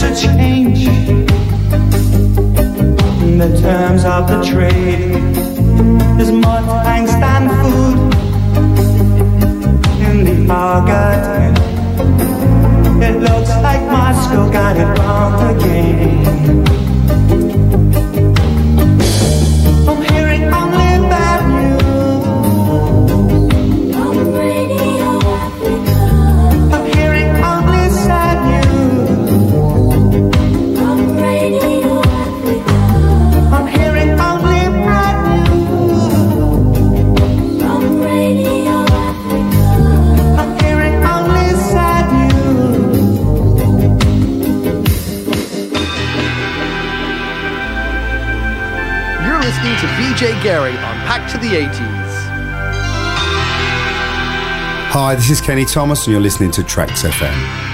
to 0.00 0.14
change 0.14 0.84
the 3.36 3.58
terms 3.60 4.04
of 4.04 4.28
the 4.28 4.44
trade. 4.44 5.12
There's 6.16 6.30
more 6.30 6.62
tanks 6.84 7.12
than 7.14 7.48
food 7.60 7.98
in 10.06 10.46
the 10.46 10.52
Argentine. 10.52 11.56
It 13.02 13.16
looks 13.20 13.50
like 13.66 13.82
Moscow 13.90 14.48
got 14.52 14.76
it 14.76 14.98
wrong 15.00 15.56
again. 15.56 16.87
Gary 50.48 50.78
on 50.78 50.96
Pac 51.04 51.30
to 51.30 51.36
the 51.36 51.48
80s. 51.48 52.08
Hi, 54.90 55.14
this 55.14 55.28
is 55.28 55.42
Kenny 55.42 55.66
Thomas, 55.66 56.06
and 56.06 56.12
you're 56.12 56.22
listening 56.22 56.50
to 56.52 56.62
Trax 56.62 57.04
FM. 57.04 57.67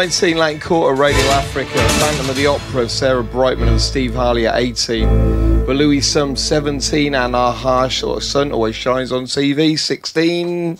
19, 0.00 0.38
Latin 0.38 0.60
Quarter, 0.60 0.98
Radio 0.98 1.20
Africa, 1.26 1.68
Phantom 1.68 2.30
of 2.30 2.36
the 2.36 2.46
Opera, 2.46 2.88
Sarah 2.88 3.22
Brightman 3.22 3.68
and 3.68 3.78
Steve 3.78 4.14
Harley 4.14 4.46
at 4.46 4.56
18, 4.56 5.66
but 5.66 5.76
Louis 5.76 6.00
Sum 6.00 6.36
17, 6.36 7.14
and 7.14 7.36
our 7.36 7.52
harsh 7.52 8.02
or 8.02 8.22
sun 8.22 8.50
always 8.50 8.74
shines 8.74 9.12
on 9.12 9.24
TV 9.24 9.78
16. 9.78 10.78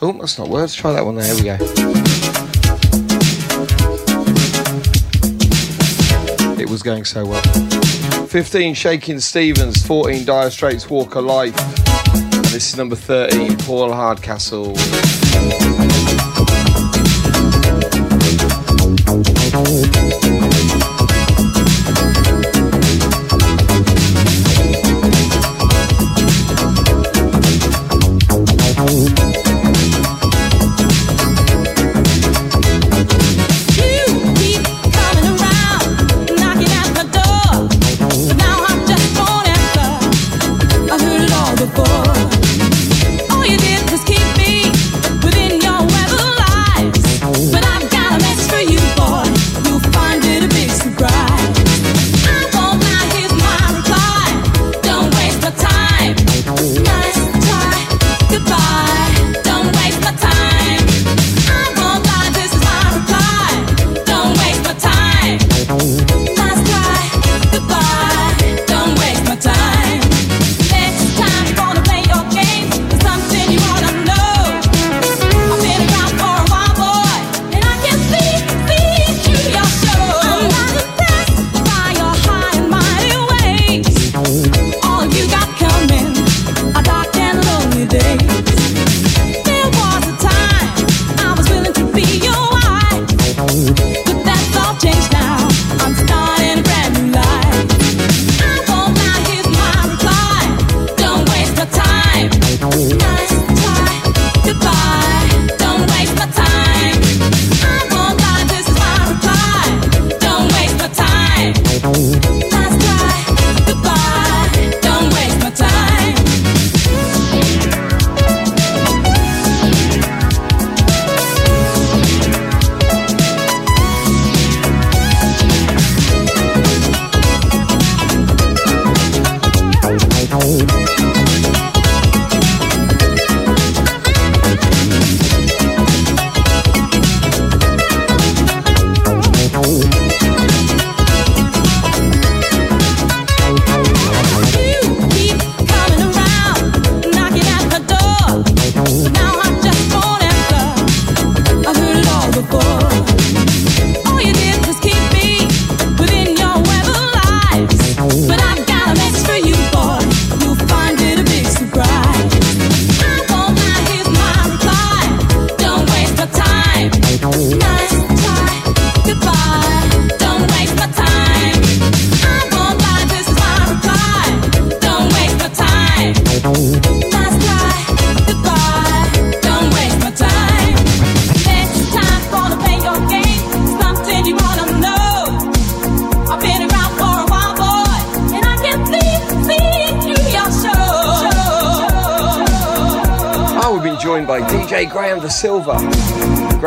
Oh, 0.00 0.12
that's 0.12 0.38
not 0.38 0.48
words. 0.48 0.74
Try 0.74 0.94
that 0.94 1.04
one 1.04 1.16
there. 1.16 1.26
Here 1.26 1.34
we 1.34 1.42
go. 1.42 1.58
It 6.58 6.70
was 6.70 6.82
going 6.82 7.04
so 7.04 7.26
well. 7.26 7.42
15, 8.28 8.72
Shakin' 8.72 9.20
Stevens. 9.20 9.86
14, 9.86 10.24
Dire 10.24 10.48
Straits, 10.48 10.88
Walk 10.88 11.16
of 11.16 11.24
Life. 11.26 11.54
And 12.14 12.46
this 12.46 12.70
is 12.70 12.78
number 12.78 12.96
13, 12.96 13.58
Paul 13.58 13.92
Hardcastle. 13.92 14.74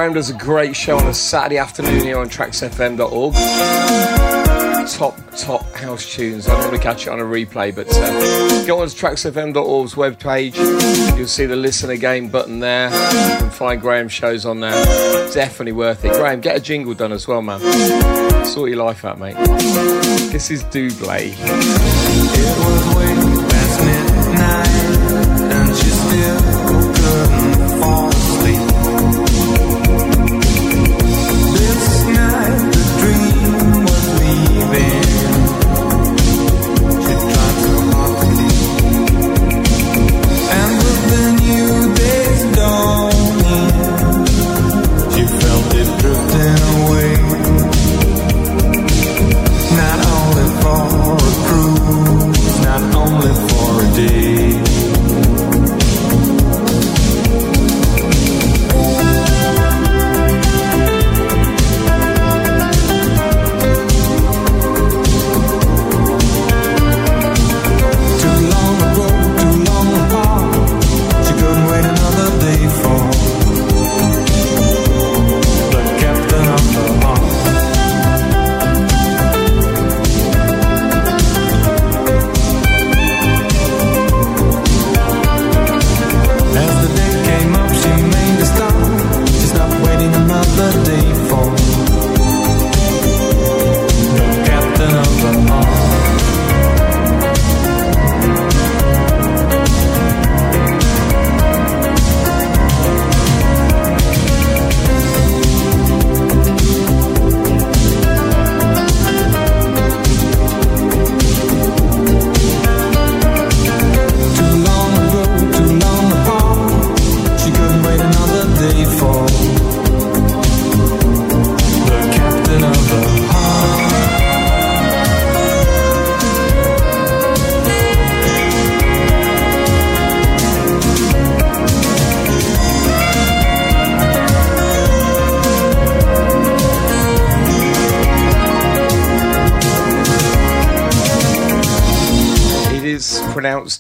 Graham 0.04 0.16
does 0.16 0.30
a 0.30 0.34
great 0.34 0.76
show 0.76 0.98
on 0.98 1.08
a 1.08 1.14
Saturday 1.14 1.58
afternoon 1.58 2.04
here 2.04 2.20
on 2.20 2.28
traxfm.org. 2.28 3.34
Top, 4.90 5.18
top 5.38 5.64
house 5.76 6.14
tunes. 6.14 6.50
I 6.50 6.60
normally 6.60 6.80
catch 6.80 7.08
it 7.08 7.10
on 7.10 7.22
a 7.22 7.24
replay, 7.24 7.74
but 7.74 7.88
uh, 7.90 8.66
go 8.66 8.82
on 8.82 8.90
to 8.90 8.94
traxfm.org's 8.94 9.94
webpage. 9.94 10.58
You'll 11.18 11.30
see 11.30 11.46
the 11.46 11.56
listen 11.56 11.90
again 11.90 12.28
button 12.28 12.60
there. 12.60 12.90
You 12.90 13.38
can 13.38 13.50
find 13.50 13.80
Graham 13.80 14.10
shows 14.10 14.46
on 14.46 14.60
there. 14.60 14.74
Definitely 15.34 15.72
worth 15.72 16.04
it. 16.04 16.12
Graham, 16.12 16.42
get 16.42 16.58
a 16.58 16.60
jingle 16.60 16.94
done 16.94 17.14
as 17.14 17.26
well, 17.26 17.42
man. 17.42 17.62
Sort 18.46 18.72
your 18.72 18.84
life 18.84 19.06
out, 19.06 19.20
mate. 19.20 19.38
This 20.34 20.52
is 20.52 20.66
Dublay. 20.66 21.32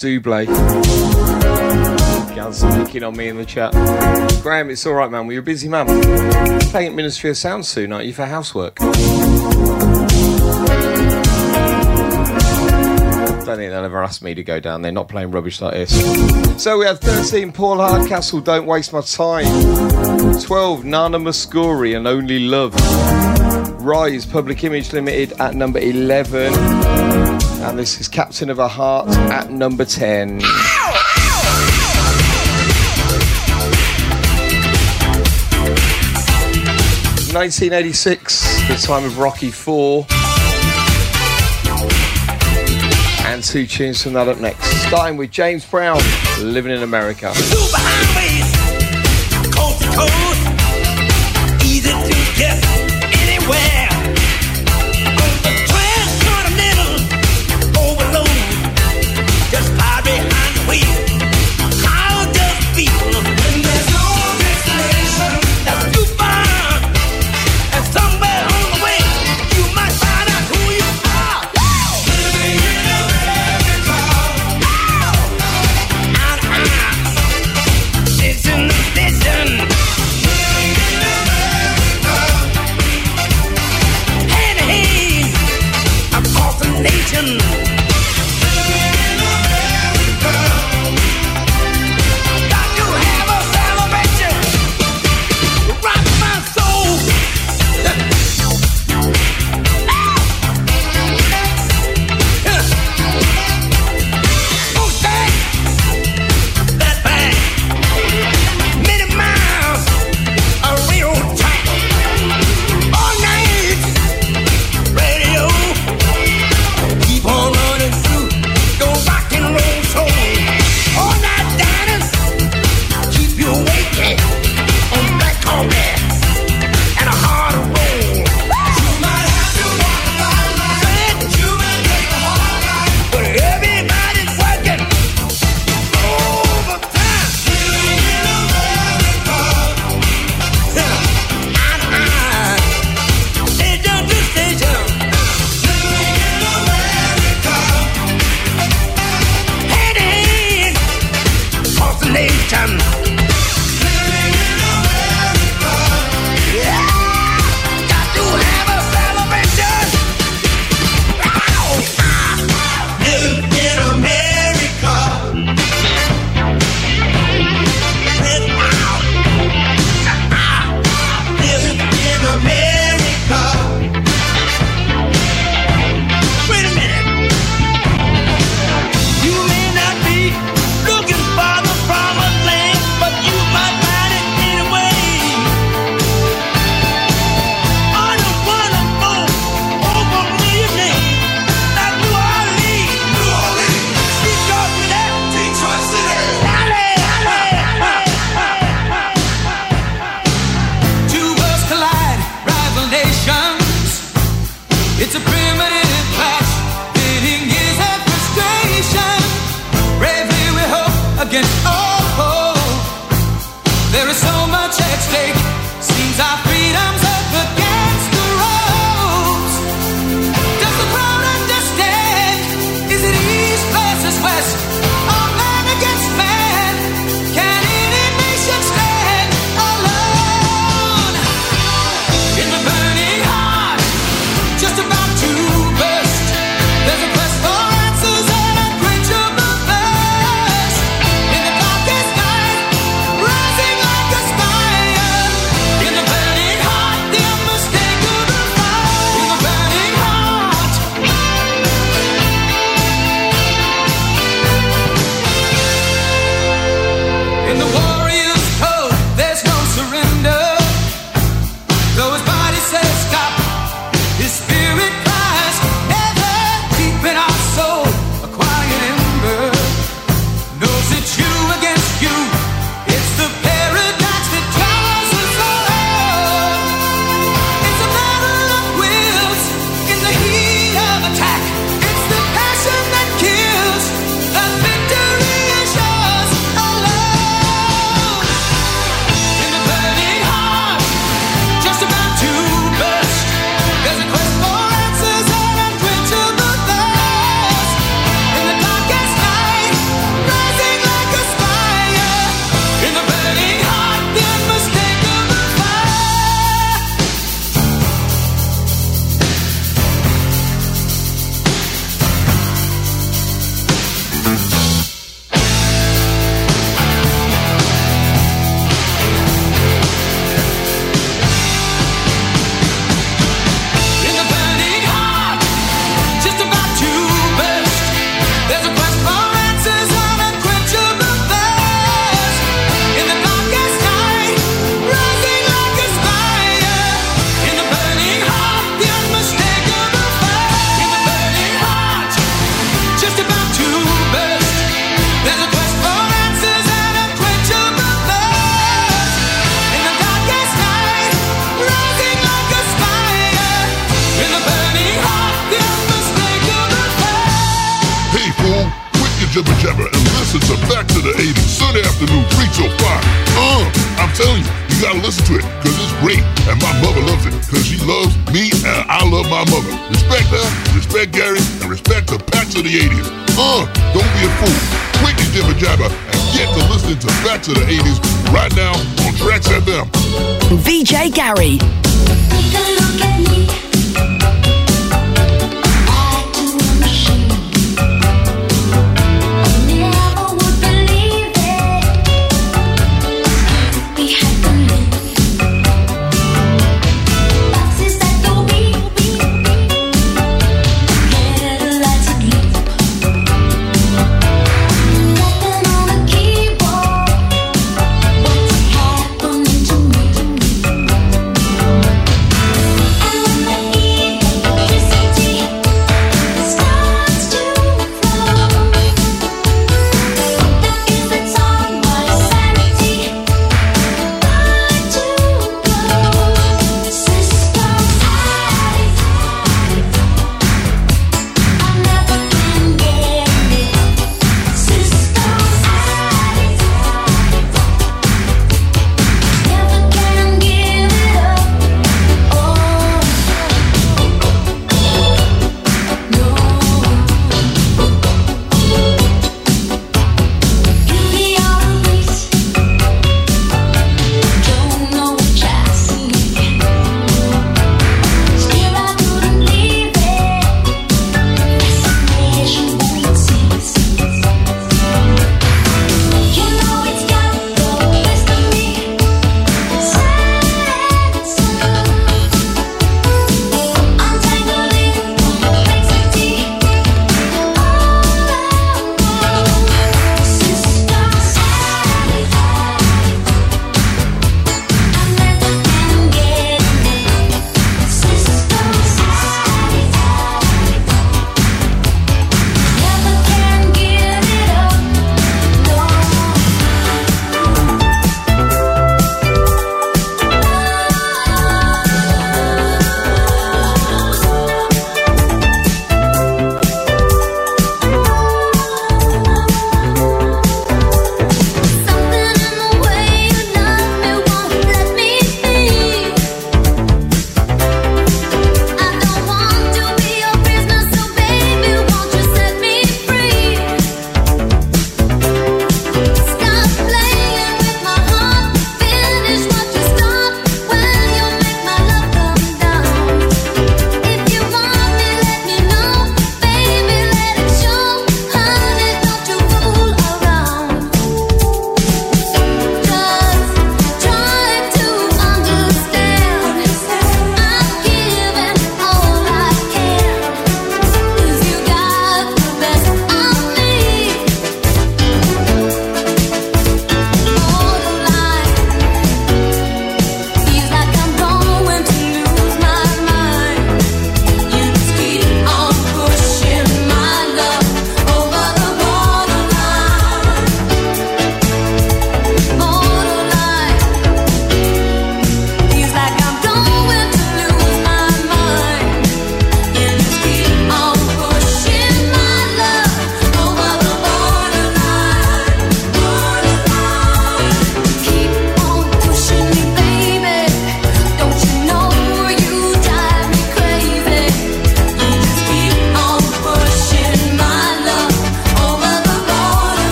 Dublé. 0.00 0.46
Guns 2.34 2.64
are 2.64 2.84
picking 2.84 3.02
on 3.02 3.14
me 3.14 3.28
in 3.28 3.36
the 3.36 3.44
chat. 3.44 3.72
Graham, 4.42 4.70
it's 4.70 4.86
all 4.86 4.94
right, 4.94 5.10
man. 5.10 5.26
We're 5.26 5.34
well, 5.34 5.40
a 5.40 5.42
busy 5.42 5.68
man. 5.68 5.86
Playing 6.70 6.96
Ministry 6.96 7.28
of 7.28 7.36
Sound 7.36 7.66
soon, 7.66 7.92
aren't 7.92 8.06
you, 8.06 8.14
for 8.14 8.24
housework? 8.24 8.80
I 8.80 8.84
don't 13.44 13.58
think 13.58 13.72
they'll 13.72 13.84
ever 13.84 14.02
ask 14.02 14.22
me 14.22 14.32
to 14.32 14.42
go 14.42 14.58
down 14.58 14.80
there, 14.80 14.90
not 14.90 15.08
playing 15.08 15.32
rubbish 15.32 15.60
like 15.60 15.74
this. 15.74 15.92
So 16.62 16.78
we 16.78 16.86
had 16.86 16.98
13 17.00 17.52
Paul 17.52 17.76
Hardcastle, 17.76 18.40
Don't 18.40 18.64
Waste 18.64 18.94
My 18.94 19.02
Time. 19.02 19.44
12 20.40 20.84
Nana 20.86 21.18
Mouskouri 21.18 21.94
and 21.94 22.06
Only 22.08 22.38
Love. 22.38 22.74
Rise 23.82 24.24
Public 24.24 24.64
Image 24.64 24.94
Limited 24.94 25.32
at 25.38 25.54
number 25.54 25.78
11. 25.78 27.49
And 27.62 27.78
this 27.78 28.00
is 28.00 28.08
captain 28.08 28.48
of 28.50 28.58
our 28.58 28.68
hearts 28.68 29.16
at 29.16 29.50
number 29.50 29.84
10. 29.84 30.40
Nineteen 37.32 37.72
eighty 37.72 37.92
six, 37.92 38.42
the 38.66 38.74
time 38.74 39.04
of 39.04 39.18
Rocky 39.18 39.52
Four. 39.52 40.04
And 43.24 43.44
two 43.44 43.66
tunes 43.68 44.02
from 44.02 44.14
that 44.14 44.26
up 44.26 44.38
next. 44.40 44.64
Starting 44.88 45.16
with 45.16 45.30
James 45.30 45.64
Brown, 45.64 46.00
living 46.40 46.72
in 46.72 46.82
America. 46.82 47.32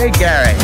Hey, 0.00 0.10
Gary. 0.12 0.59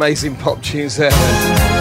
amazing 0.00 0.34
pop 0.34 0.62
tunes 0.62 0.96
there. 0.96 1.10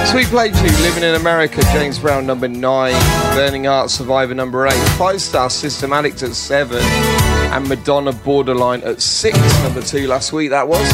So 0.05 0.17
we 0.17 0.25
played 0.25 0.53
you 0.53 0.69
Living 0.81 1.03
in 1.03 1.15
America, 1.15 1.61
James 1.71 1.99
Brown 1.99 2.27
number 2.27 2.49
nine, 2.49 2.91
Burning 3.33 3.63
Heart 3.63 3.89
Survivor 3.89 4.33
number 4.33 4.67
eight, 4.67 4.89
Five 4.97 5.21
Star 5.21 5.49
System 5.49 5.93
Addict 5.93 6.21
at 6.23 6.33
seven, 6.33 6.81
and 6.81 7.69
Madonna 7.69 8.11
Borderline 8.11 8.81
at 8.83 9.01
six, 9.01 9.37
number 9.63 9.81
two 9.81 10.05
last 10.07 10.33
week 10.33 10.49
that 10.49 10.67
was. 10.67 10.85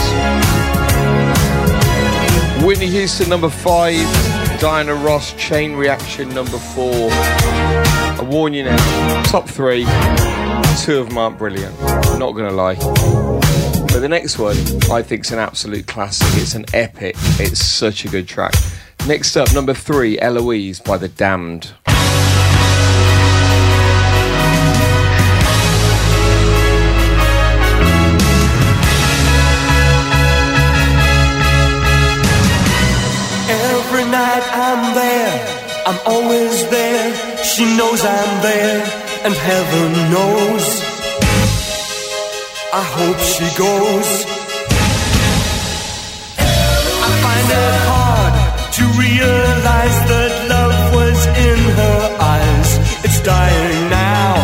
Whitney 2.64 2.92
Houston 2.92 3.28
number 3.28 3.50
five, 3.50 3.96
Diana 4.60 4.94
Ross 4.94 5.34
Chain 5.34 5.76
Reaction 5.76 6.30
number 6.30 6.60
four. 6.60 7.10
I 7.10 8.28
warn 8.30 8.54
you 8.54 8.66
now, 8.66 9.24
top 9.24 9.50
three, 9.50 9.86
two 10.86 11.00
of 11.00 11.10
them 11.10 11.18
aren't 11.18 11.40
brilliant, 11.40 11.76
not 12.20 12.34
gonna 12.34 12.52
lie. 12.52 13.25
But 13.96 14.02
the 14.02 14.10
next 14.10 14.38
one 14.38 14.58
I 14.92 15.02
think 15.02 15.24
is 15.24 15.32
an 15.32 15.40
absolute 15.40 15.88
classic. 15.88 16.28
It's 16.34 16.54
an 16.54 16.66
epic. 16.74 17.16
It's 17.40 17.66
such 17.66 18.04
a 18.04 18.10
good 18.10 18.28
track. 18.28 18.54
Next 19.08 19.38
up, 19.38 19.54
number 19.54 19.74
three, 19.74 20.20
Eloise 20.20 20.82
by 20.82 20.98
The 20.98 21.08
Damned. 21.08 21.72
Every 33.48 34.04
night 34.12 34.44
I'm 34.52 34.94
there, 34.94 35.84
I'm 35.88 36.00
always 36.06 36.70
there. 36.70 37.46
She 37.46 37.64
knows 37.78 38.04
I'm 38.04 38.42
there, 38.44 38.84
and 39.24 39.34
heaven 39.34 40.12
knows. 40.12 40.85
I 42.78 42.84
hope 42.84 43.20
she 43.20 43.48
goes. 43.58 44.10
I 47.08 47.10
find 47.24 47.48
it 47.64 47.76
hard 47.88 48.34
to 48.78 48.84
realize 49.00 49.98
that 50.12 50.32
love 50.50 50.94
was 50.94 51.20
in 51.48 51.60
her 51.80 52.02
eyes. 52.20 52.70
It's 53.06 53.22
dying 53.22 53.90
now. 53.90 54.36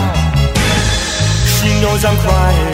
She 1.60 1.70
knows 1.82 2.06
I'm 2.06 2.18
crying. 2.20 2.71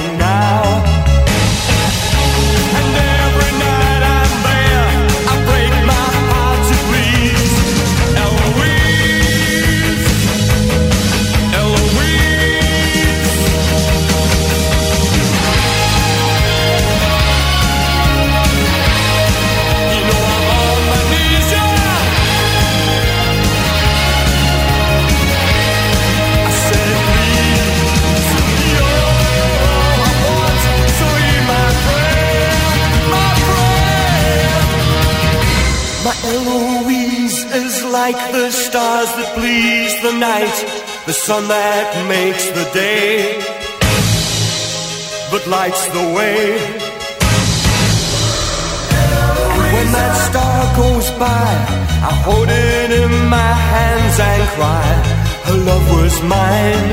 night, 40.20 40.58
the 41.06 41.14
sun 41.14 41.48
that 41.48 42.08
makes 42.08 42.46
the 42.50 42.66
day, 42.74 43.38
but 45.32 45.46
lights 45.48 45.86
the 45.90 46.06
way. 46.18 46.58
When 49.74 49.88
that 49.98 50.14
star 50.28 50.60
goes 50.76 51.08
by, 51.20 51.50
I 52.10 52.12
hold 52.26 52.50
it 52.50 52.90
in 53.04 53.30
my 53.30 53.54
hands 53.72 54.20
and 54.20 54.44
cry, 54.56 54.90
her 55.48 55.58
love 55.70 55.86
was 55.96 56.16
mine. 56.24 56.90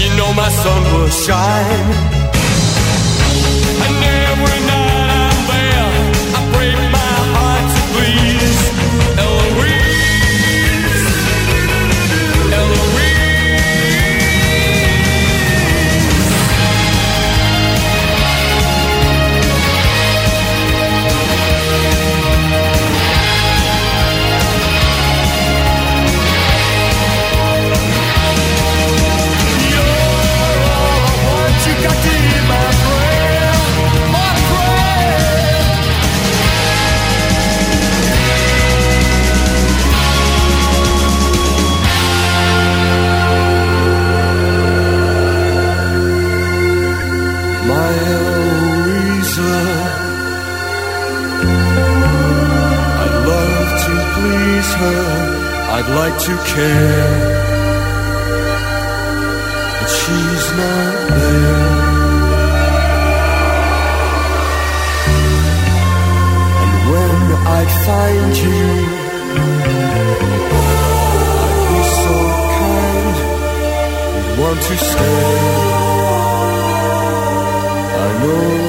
You 0.00 0.08
know 0.16 0.32
my 0.32 0.48
sun 0.48 0.82
will 0.92 1.08
shine. 1.08 2.15
I'd 55.88 55.94
like 55.94 56.18
to 56.18 56.36
care, 56.52 57.32
but 59.78 59.88
she's 59.88 60.46
not 60.58 60.94
there. 61.14 61.86
And 66.62 66.72
when 66.90 67.16
I 67.46 67.62
find 67.86 68.36
you, 68.36 68.66
I'd 71.38 71.62
be 71.70 71.80
so 72.02 72.16
kind 72.58 73.16
and 74.16 74.26
want 74.40 74.60
to 74.62 74.76
stay. 74.90 75.24
I 77.94 78.08
know. 78.22 78.65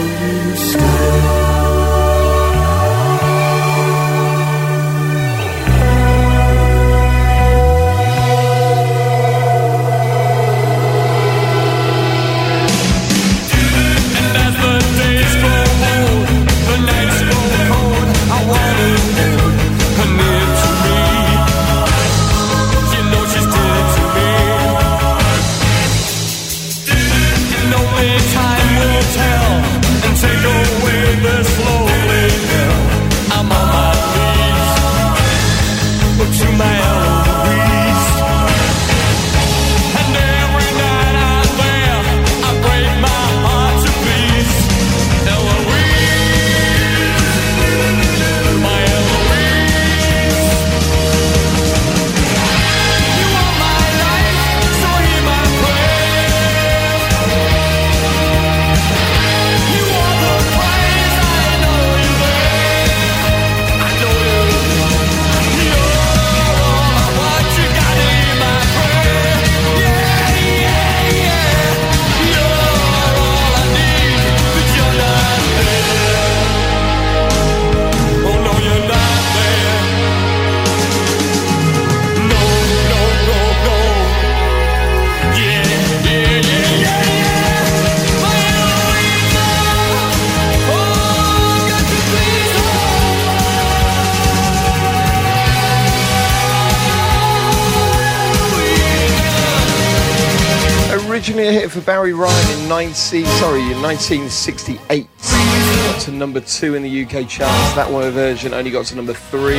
Barry 101.97 102.13
Ryan 102.13 102.59
in 102.59 102.69
19, 102.69 103.25
sorry, 103.25 103.61
in 103.71 103.81
1968. 103.81 105.07
Got 105.17 106.01
to 106.01 106.11
number 106.11 106.39
two 106.39 106.75
in 106.75 106.83
the 106.83 107.03
UK 107.03 107.27
charts. 107.27 107.73
That 107.73 107.91
one 107.91 108.11
version 108.11 108.53
only 108.53 108.69
got 108.69 108.85
to 108.85 108.95
number 108.95 109.13
three. 109.13 109.55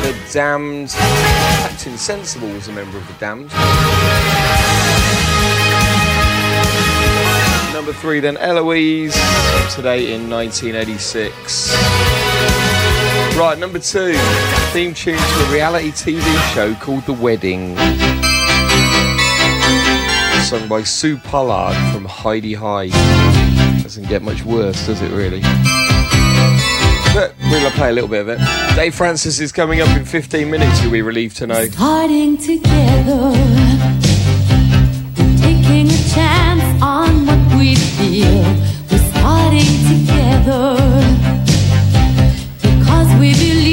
The 0.00 0.18
Damned. 0.32 0.88
Captain 0.88 1.98
Sensible 1.98 2.48
was 2.48 2.68
a 2.68 2.72
member 2.72 2.96
of 2.96 3.06
The 3.08 3.12
Damned. 3.20 3.52
Number 7.74 7.92
three, 7.92 8.20
then 8.20 8.38
Eloise. 8.38 9.12
Today 9.74 10.14
in 10.14 10.30
1986. 10.30 11.74
Right, 13.36 13.58
number 13.58 13.78
two. 13.78 14.14
Theme 14.72 14.94
tune 14.94 15.18
to 15.18 15.44
a 15.44 15.52
reality 15.52 15.90
TV 15.90 16.54
show 16.54 16.74
called 16.76 17.04
The 17.04 17.12
Wedding 17.12 17.76
sung 20.48 20.66
by 20.66 20.82
Sue 20.82 21.18
Pollard 21.18 21.74
from 21.92 22.06
Hi-de-Hi. 22.06 22.88
Doesn't 23.82 24.08
get 24.08 24.22
much 24.22 24.44
worse, 24.44 24.86
does 24.86 25.02
it 25.02 25.10
really? 25.10 25.42
But 27.12 27.34
we're 27.42 27.60
going 27.60 27.70
to 27.70 27.76
play 27.76 27.90
a 27.90 27.92
little 27.92 28.08
bit 28.08 28.22
of 28.22 28.30
it. 28.30 28.38
Dave 28.74 28.94
Francis 28.94 29.40
is 29.40 29.52
coming 29.52 29.82
up 29.82 29.94
in 29.94 30.06
15 30.06 30.50
minutes, 30.50 30.80
you'll 30.82 30.92
be 30.92 31.02
relieved 31.02 31.36
to 31.36 31.46
know. 31.46 31.66
Starting 31.66 32.38
together, 32.38 33.32
taking 35.36 35.88
a 35.88 36.02
chance 36.14 36.82
on 36.82 37.26
what 37.26 37.58
we 37.58 37.74
feel. 37.74 38.42
We're 38.90 39.04
starting 39.10 39.68
together 39.86 40.76
because 42.62 43.20
we 43.20 43.34
believe. 43.34 43.67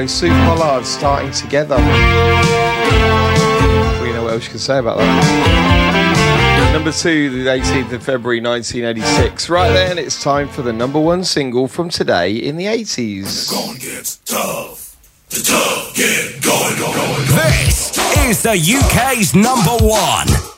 go. 0.00 0.06
Sue 0.06 0.28
Pollard 0.28 0.84
starting 0.84 1.30
together. 1.30 1.76
Well, 1.76 2.06
you 4.06 4.12
know 4.12 4.24
what 4.24 4.32
else 4.32 4.44
you 4.44 4.50
can 4.50 4.58
say 4.58 4.78
about 4.78 4.98
that. 4.98 6.70
Number 6.72 6.90
two, 6.90 7.30
the 7.30 7.50
18th 7.50 7.92
of 7.92 8.02
February 8.02 8.40
1986. 8.40 9.48
Right 9.48 9.72
then, 9.72 9.98
it's 9.98 10.20
time 10.22 10.48
for 10.48 10.62
the 10.62 10.72
number 10.72 10.98
one 10.98 11.22
single 11.22 11.68
from 11.68 11.90
today 11.90 12.34
in 12.34 12.56
the 12.56 12.64
80s. 12.64 13.50
Gone 13.50 13.76
gets 13.76 14.16
tough. 14.18 14.96
The 15.28 15.40
tough 15.40 15.94
get 15.94 16.42
going, 16.42 16.76
going, 16.76 16.96
going. 16.96 17.26
This 17.26 17.96
is 18.26 18.42
the 18.42 18.50
UK's 18.50 19.34
number 19.34 19.76
one. 19.84 20.53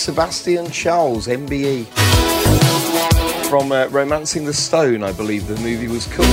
Sebastian 0.00 0.70
Charles, 0.70 1.26
MBE. 1.26 1.84
From 3.50 3.70
uh, 3.70 3.86
Romancing 3.88 4.46
the 4.46 4.54
Stone, 4.54 5.02
I 5.02 5.12
believe 5.12 5.46
the 5.46 5.60
movie 5.60 5.88
was 5.88 6.06
called. 6.06 6.26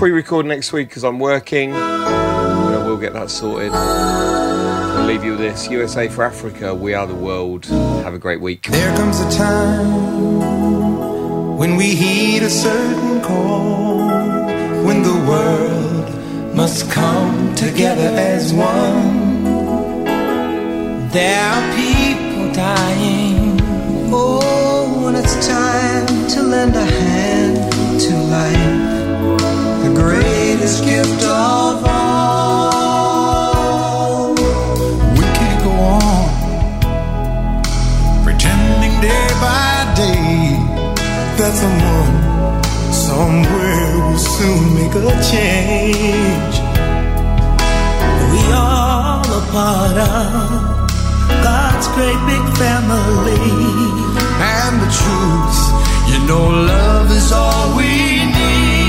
Pre-record 0.00 0.46
next 0.46 0.72
week 0.72 0.88
because 0.88 1.04
I'm 1.04 1.18
working, 1.18 1.72
but 1.72 1.78
I 1.78 2.82
will 2.86 2.96
get 2.96 3.12
that 3.12 3.28
sorted. 3.28 3.70
I'll 3.70 5.04
leave 5.04 5.22
you 5.22 5.32
with 5.32 5.40
this: 5.40 5.68
USA 5.68 6.08
for 6.08 6.24
Africa. 6.24 6.74
We 6.74 6.94
are 6.94 7.06
the 7.06 7.14
world. 7.14 7.66
Have 7.66 8.14
a 8.14 8.18
great 8.18 8.40
week. 8.40 8.62
There 8.62 8.96
comes 8.96 9.20
a 9.20 9.30
time 9.30 9.98
when 11.58 11.76
we 11.76 11.94
heed 11.94 12.42
a 12.42 12.48
certain 12.48 13.20
call, 13.20 14.06
when 14.86 15.02
the 15.02 15.12
world 15.28 16.08
must 16.56 16.90
come 16.90 17.54
together 17.54 18.08
as 18.16 18.54
one. 18.54 19.44
There 21.10 21.44
are 21.44 21.74
people 21.76 22.50
dying. 22.54 23.60
Oh, 24.10 25.04
when 25.04 25.14
it's 25.14 25.46
time 25.46 26.06
to 26.28 26.42
lend 26.42 26.74
a 26.74 26.86
hand 26.86 28.00
to 28.00 28.16
life, 28.16 28.79
greatest 30.00 30.78
gift 30.84 31.22
of 31.24 31.84
all. 31.84 33.14
We 35.18 35.24
can't 35.38 35.60
go 35.68 35.72
on 36.00 36.28
pretending 38.24 38.94
day 39.06 39.26
by 39.44 39.72
day 40.02 40.56
that 41.38 41.52
someone 41.62 42.16
somewhere 43.08 43.90
will 44.06 44.24
soon 44.38 44.62
make 44.78 44.94
a 44.94 44.98
change. 45.32 46.56
We 48.32 48.42
all 48.52 49.20
a 49.40 49.42
part 49.54 49.96
of 50.16 50.48
God's 51.48 51.88
great 51.96 52.20
big 52.30 52.44
family. 52.62 53.48
And 54.56 54.74
the 54.84 54.90
truth, 55.00 55.58
you 56.10 56.18
know, 56.28 56.44
love 56.72 57.08
is 57.10 57.28
all 57.32 57.66
we 57.76 57.90
need. 58.36 58.79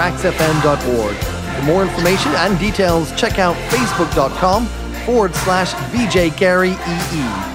Production 0.00 0.32
for 0.32 1.12
For 1.56 1.62
more 1.64 1.82
information 1.82 2.32
and 2.36 2.58
details, 2.58 3.12
check 3.20 3.38
out 3.38 3.54
facebook.com 3.68 4.64
forward 5.04 5.34
slash 5.34 5.74
VJ 5.90 6.34
Gary 6.38 6.70
EE. 6.70 7.50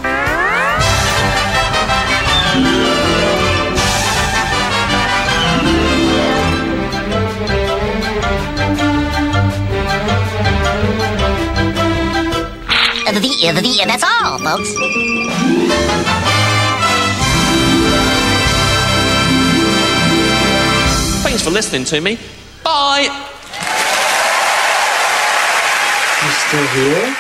The, 13.06 13.22
the, 13.22 13.62
the, 13.62 13.86
that's 13.88 14.04
all, 14.04 14.38
folks. 14.40 14.72
Thanks 21.24 21.42
for 21.42 21.50
listening 21.50 21.86
to 21.86 22.02
me. 22.02 22.18
Still 26.48 26.68
here? 26.68 27.16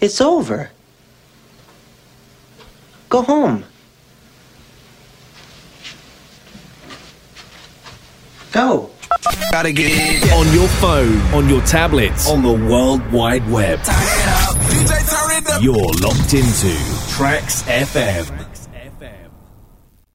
It's 0.00 0.20
over. 0.20 0.70
Go 3.08 3.22
home. 3.22 3.64
Go. 8.52 8.90
Gotta 9.50 9.72
get 9.72 9.90
it 9.92 10.32
on 10.32 10.52
your 10.52 10.68
phone, 10.68 11.20
on 11.32 11.48
your 11.48 11.60
tablets, 11.62 12.28
on 12.28 12.42
the 12.42 12.52
World 12.52 13.00
Wide 13.12 13.48
Web. 13.48 13.78
You're 15.60 15.76
locked 16.02 16.34
into 16.34 16.74
Trax 17.14 17.62
FM. 17.68 18.43